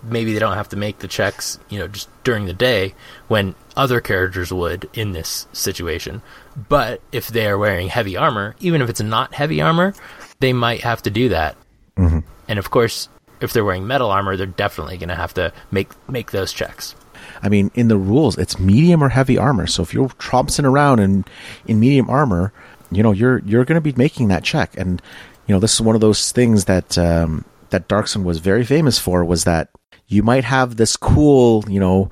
[0.03, 2.93] maybe they don't have to make the checks you know just during the day
[3.29, 6.21] when other characters would in this situation.
[6.67, 9.95] But if they are wearing heavy armor, even if it's not heavy armor,
[10.41, 11.55] they might have to do that.
[11.95, 12.19] Mm-hmm.
[12.49, 13.07] And of course,
[13.43, 16.95] if they're wearing metal armor, they're definitely going to have to make make those checks.
[17.41, 19.67] I mean, in the rules, it's medium or heavy armor.
[19.67, 21.25] So if you're trompsing around in
[21.65, 22.53] in medium armor,
[22.91, 24.75] you know you're you're going to be making that check.
[24.77, 25.01] And
[25.45, 28.63] you know this is one of those things that um, that Dark Sun was very
[28.63, 29.69] famous for was that
[30.07, 32.09] you might have this cool, you know,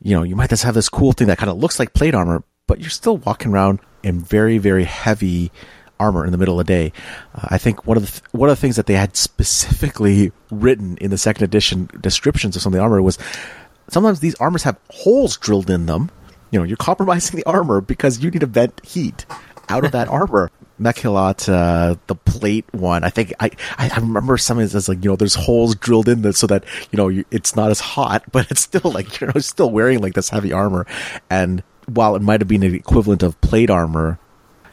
[0.00, 2.14] you know, you might just have this cool thing that kind of looks like plate
[2.14, 5.52] armor, but you're still walking around in very very heavy
[6.02, 6.92] armor in the middle of the day.
[7.34, 10.32] Uh, I think one of the th- one of the things that they had specifically
[10.50, 13.18] written in the second edition descriptions of some of the armor was
[13.88, 16.10] sometimes these armors have holes drilled in them.
[16.50, 19.24] You know, you're compromising the armor because you need to vent heat
[19.68, 20.50] out of that armor.
[20.80, 23.04] Mekillot, uh, the plate one.
[23.04, 26.22] I think I, I remember something that says like, you know, there's holes drilled in
[26.22, 29.28] this so that, you know, you, it's not as hot, but it's still like, you
[29.28, 30.86] know, still wearing like this heavy armor.
[31.30, 34.18] And while it might have been an equivalent of plate armor,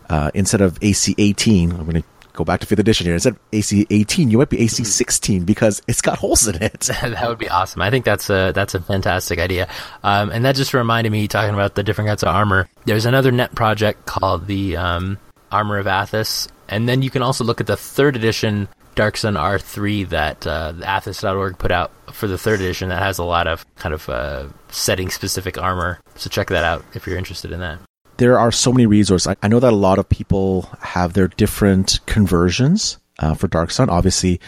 [0.09, 3.13] uh, instead of AC 18, I'm going to go back to fifth edition here.
[3.13, 6.79] Instead of AC 18, you might be AC 16 because it's got holes in it.
[7.01, 7.81] that would be awesome.
[7.81, 9.67] I think that's a that's a fantastic idea.
[10.03, 12.67] Um, and that just reminded me talking about the different kinds of armor.
[12.85, 15.17] There's another net project called the um,
[15.51, 19.35] Armor of Athas, and then you can also look at the third edition Dark Sun
[19.35, 23.65] R3 that uh, Athas.org put out for the third edition that has a lot of
[23.75, 25.99] kind of uh, setting specific armor.
[26.15, 27.79] So check that out if you're interested in that.
[28.19, 29.27] There are so many resources.
[29.27, 33.71] I, I know that a lot of people have their different conversions uh, for Dark
[33.71, 33.89] Sun.
[33.89, 34.39] Obviously,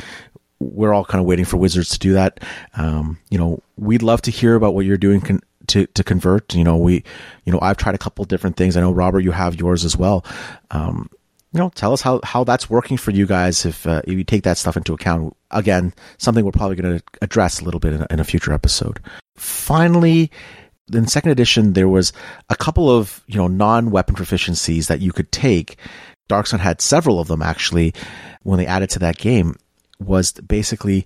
[0.60, 2.42] we're all kind of waiting for Wizards to do that.
[2.76, 6.54] Um, you know, we'd love to hear about what you're doing con- to to convert.
[6.54, 7.04] You know, we,
[7.46, 8.76] you know, I've tried a couple different things.
[8.76, 10.26] I know Robert, you have yours as well.
[10.72, 11.10] Um,
[11.54, 14.26] you know, tell us how how that's working for you guys if uh, if you
[14.26, 15.36] take that stuff into account.
[15.52, 19.00] Again, something we're probably going to address a little bit in in a future episode.
[19.38, 20.30] Finally,
[20.94, 22.14] in second edition, there was
[22.50, 25.78] a couple of you know non-weapon proficiencies that you could take.
[26.28, 27.94] Dark Sun had several of them actually
[28.44, 29.56] when they added to that game.
[30.00, 31.06] Was basically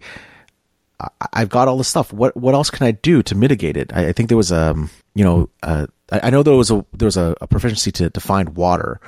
[1.34, 2.14] I've got all this stuff.
[2.14, 3.92] What what else can I do to mitigate it?
[3.94, 6.72] I, I think there was a um, you know uh, I, I, know there was
[6.72, 9.00] a there was a, a proficiency to, to find water.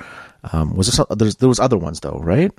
[0.52, 1.06] Um, was there some,
[1.38, 2.52] there was other ones though, right?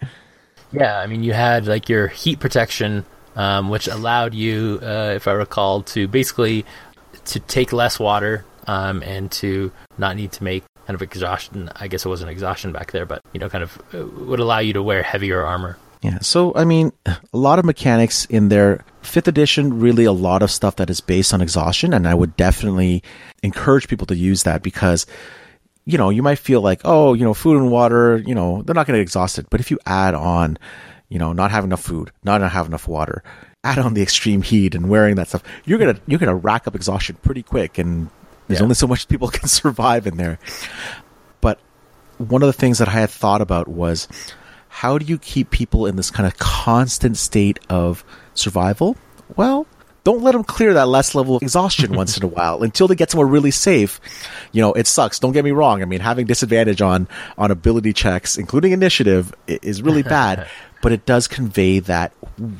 [0.72, 3.05] Yeah, I mean you had like your heat protection,
[3.36, 6.65] um, which allowed you, uh, if I recall, to basically
[7.26, 11.70] to take less water um, and to not need to make kind of exhaustion.
[11.76, 14.60] I guess it wasn't exhaustion back there, but you know, kind of uh, would allow
[14.60, 15.78] you to wear heavier armor.
[16.01, 16.20] Yeah.
[16.20, 18.86] So, I mean, a lot of mechanics in there.
[19.01, 21.93] Fifth edition, really a lot of stuff that is based on exhaustion.
[21.93, 23.03] And I would definitely
[23.43, 25.05] encourage people to use that because,
[25.86, 28.76] you know, you might feel like, oh, you know, food and water, you know, they're
[28.76, 29.47] not going to exhaust it.
[29.49, 30.57] But if you add on,
[31.10, 33.24] you know, not having enough food, not have enough water,
[33.64, 36.68] add on the extreme heat and wearing that stuff, you're going to, you're to rack
[36.68, 37.78] up exhaustion pretty quick.
[37.78, 38.10] And
[38.47, 38.64] there's yeah.
[38.64, 40.39] only so much people can survive in there.
[41.41, 41.60] But
[42.18, 44.07] one of the things that I had thought about was,
[44.70, 48.03] how do you keep people in this kind of constant state of
[48.34, 48.95] survival?
[49.36, 49.68] Well,
[50.03, 52.95] don't let them clear that last level of exhaustion once in a while until they
[52.95, 53.99] get somewhere really safe.
[54.51, 55.20] You know, it sucks.
[55.20, 55.82] Don't get me wrong.
[55.82, 57.07] I mean, having disadvantage on
[57.38, 60.47] on ability checks, including initiative, is really bad.
[60.82, 62.14] but it does convey that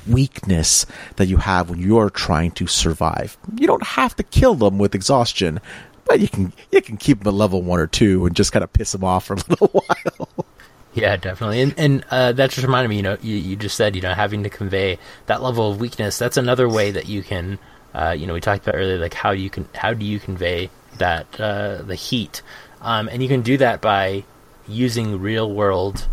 [0.07, 3.38] weakness that you have when you're trying to survive.
[3.55, 5.59] You don't have to kill them with exhaustion,
[6.05, 8.63] but you can you can keep them at level one or two and just kind
[8.63, 10.45] of piss them off for a little while.
[10.93, 12.97] Yeah, definitely, and and uh, that just reminded me.
[12.97, 16.17] You know, you, you just said you know having to convey that level of weakness.
[16.17, 17.59] That's another way that you can.
[17.93, 20.69] Uh, you know, we talked about earlier, like how you can how do you convey
[20.97, 22.41] that uh, the heat,
[22.82, 24.23] um, and you can do that by
[24.67, 26.07] using real world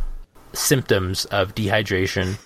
[0.53, 2.39] symptoms of dehydration,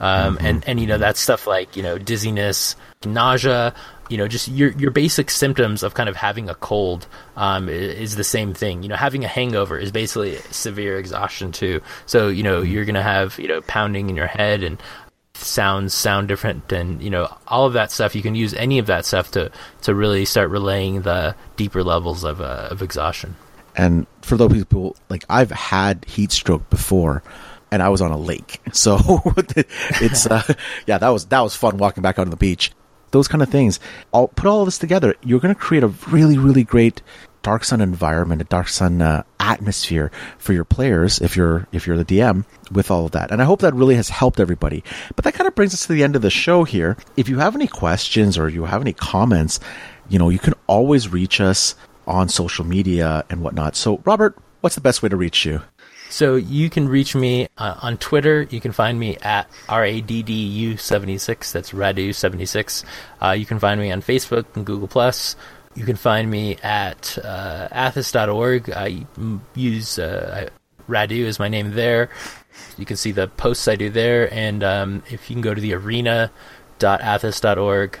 [0.00, 0.46] um, mm-hmm.
[0.46, 3.74] and and you know that stuff like you know dizziness, nausea,
[4.08, 8.16] you know, just your your basic symptoms of kind of having a cold um, is
[8.16, 8.82] the same thing.
[8.82, 11.80] You know, having a hangover is basically severe exhaustion too.
[12.06, 14.80] So you know, you're gonna have you know pounding in your head and
[15.34, 18.86] sounds sound different and you know all of that stuff you can use any of
[18.86, 19.48] that stuff to
[19.82, 23.36] to really start relaying the deeper levels of uh, of exhaustion
[23.76, 27.22] and for those people like i've had heat stroke before
[27.70, 28.98] and i was on a lake so
[29.36, 30.42] it's uh,
[30.86, 32.72] yeah that was that was fun walking back out on the beach
[33.10, 33.80] those kind of things.
[34.12, 35.14] I'll put all of this together.
[35.22, 37.02] You're going to create a really, really great
[37.42, 41.96] Dark Sun environment, a Dark Sun uh, atmosphere for your players if you're if you're
[41.96, 43.30] the DM with all of that.
[43.30, 44.82] And I hope that really has helped everybody.
[45.14, 46.96] But that kind of brings us to the end of the show here.
[47.16, 49.60] If you have any questions or you have any comments,
[50.08, 51.74] you know, you can always reach us
[52.06, 53.76] on social media and whatnot.
[53.76, 55.62] So, Robert, what's the best way to reach you?
[56.10, 58.46] So you can reach me uh, on Twitter.
[58.50, 61.52] You can find me at raddu76.
[61.52, 62.84] That's radu76.
[63.20, 65.36] Uh, you can find me on Facebook and Google Plus.
[65.74, 68.70] You can find me at uh, athas.org.
[68.70, 69.06] I
[69.54, 70.48] use uh,
[70.88, 72.08] Radu as my name there.
[72.76, 74.28] You can see the posts I do there.
[74.32, 77.98] And um, if you can go to the arena.athas.org,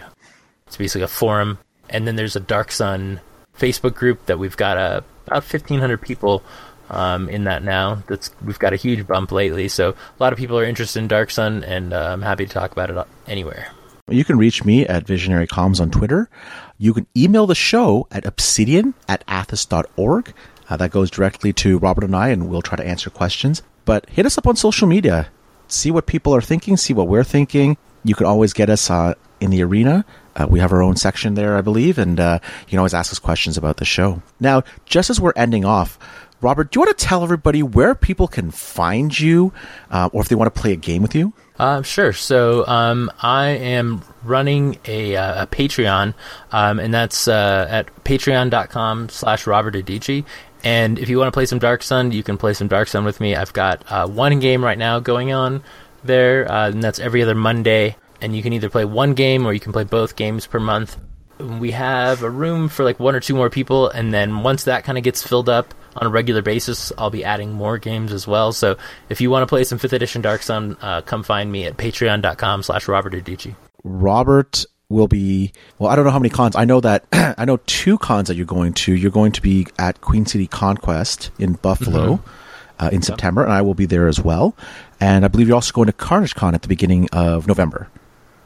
[0.66, 1.58] it's basically a forum.
[1.90, 3.20] And then there's a Dark Sun
[3.56, 6.42] Facebook group that we've got uh, about 1,500 people
[6.90, 8.02] um, in that now.
[8.06, 11.08] That's we've got a huge bump lately, so a lot of people are interested in
[11.08, 13.68] Dark Sun, and uh, I'm happy to talk about it anywhere.
[14.10, 16.30] You can reach me at Visionary Comms on Twitter.
[16.78, 20.32] You can email the show at obsidian at athas.org.
[20.70, 23.62] Uh, that goes directly to Robert and I, and we'll try to answer questions.
[23.84, 25.28] But hit us up on social media.
[25.66, 27.76] See what people are thinking, see what we're thinking.
[28.04, 30.04] You can always get us uh, in the arena.
[30.36, 33.12] Uh, we have our own section there, I believe, and uh, you can always ask
[33.12, 34.22] us questions about the show.
[34.40, 35.98] Now, just as we're ending off,
[36.40, 39.52] Robert, do you want to tell everybody where people can find you
[39.90, 41.32] uh, or if they want to play a game with you?
[41.58, 42.12] Uh, sure.
[42.12, 46.14] So um, I am running a, uh, a Patreon,
[46.52, 50.24] um, and that's uh, at patreon.com slash Robert Adichie.
[50.62, 53.04] And if you want to play some Dark Sun, you can play some Dark Sun
[53.04, 53.34] with me.
[53.34, 55.64] I've got uh, one game right now going on
[56.04, 57.96] there, uh, and that's every other Monday.
[58.20, 60.96] And you can either play one game or you can play both games per month.
[61.38, 64.84] We have a room for like one or two more people, and then once that
[64.84, 66.92] kind of gets filled up, on a regular basis.
[66.98, 68.52] I'll be adding more games as well.
[68.52, 68.76] So
[69.08, 71.76] if you want to play some 5th edition Dark Sun, uh, come find me at
[71.76, 73.54] patreon.com slash Robert Adichie.
[73.84, 75.90] Robert will be well.
[75.90, 76.56] I don't know how many cons.
[76.56, 77.04] I know that
[77.38, 78.94] I know two cons that you're going to.
[78.94, 82.84] You're going to be at Queen City Conquest in Buffalo Mm-hmm.
[82.84, 84.54] uh, in September, and I will be there as well.
[85.00, 87.88] And I believe you're also going to Carnage Con at the beginning of November.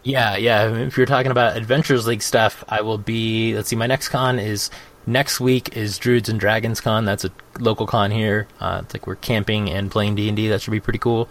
[0.04, 0.68] Yeah, yeah.
[0.68, 3.54] If you're talking about Adventures League stuff, I will be.
[3.54, 4.68] Let's see, my next con is
[5.06, 7.04] next week is Druids and Dragons Con.
[7.04, 8.46] That's a local con here.
[8.60, 10.48] Uh, it's like we're camping and playing D and D.
[10.48, 11.28] That should be pretty cool.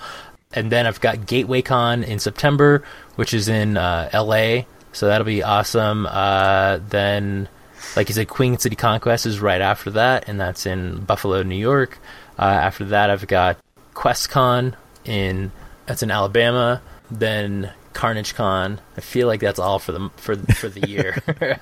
[0.53, 2.83] And then I've got Gateway Con in September,
[3.15, 4.67] which is in uh, L.A.
[4.91, 6.05] So that'll be awesome.
[6.05, 7.47] Uh, then,
[7.95, 11.55] like you said, Queen City Conquest is right after that, and that's in Buffalo, New
[11.55, 11.99] York.
[12.37, 13.57] Uh, after that, I've got
[13.93, 15.51] QuestCon in
[15.85, 16.81] that's in Alabama.
[17.09, 18.79] Then Carnage Con.
[18.97, 21.21] I feel like that's all for the for for the year.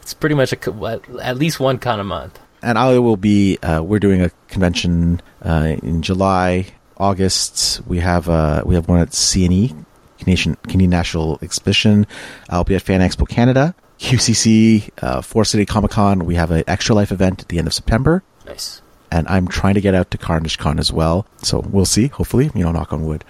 [0.00, 2.38] it's pretty much a at- least one con a month.
[2.62, 3.58] and I will be.
[3.62, 6.66] Uh, we're doing a convention uh, in July,
[6.96, 7.80] August.
[7.86, 9.84] We have uh, we have one at CNE,
[10.18, 12.06] Canadian Canadian National Exhibition.
[12.48, 16.24] I'll be at Fan Expo Canada, QCC, uh, Forest City Comic Con.
[16.26, 18.82] We have an Extra Life event at the end of September, Nice.
[19.10, 21.26] and I'm trying to get out to Carnage Con as well.
[21.42, 22.08] So we'll see.
[22.08, 23.24] Hopefully, you know, knock on wood.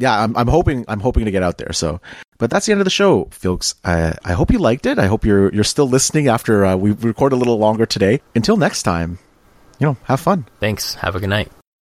[0.00, 1.72] Yeah, I'm, I'm hoping I'm hoping to get out there.
[1.72, 2.00] So,
[2.38, 3.74] but that's the end of the show, folks.
[3.84, 4.98] I, I hope you liked it.
[4.98, 8.22] I hope you're you're still listening after uh, we record a little longer today.
[8.34, 9.18] Until next time,
[9.78, 10.46] you know, have fun.
[10.58, 10.94] Thanks.
[10.94, 11.52] Have a good night.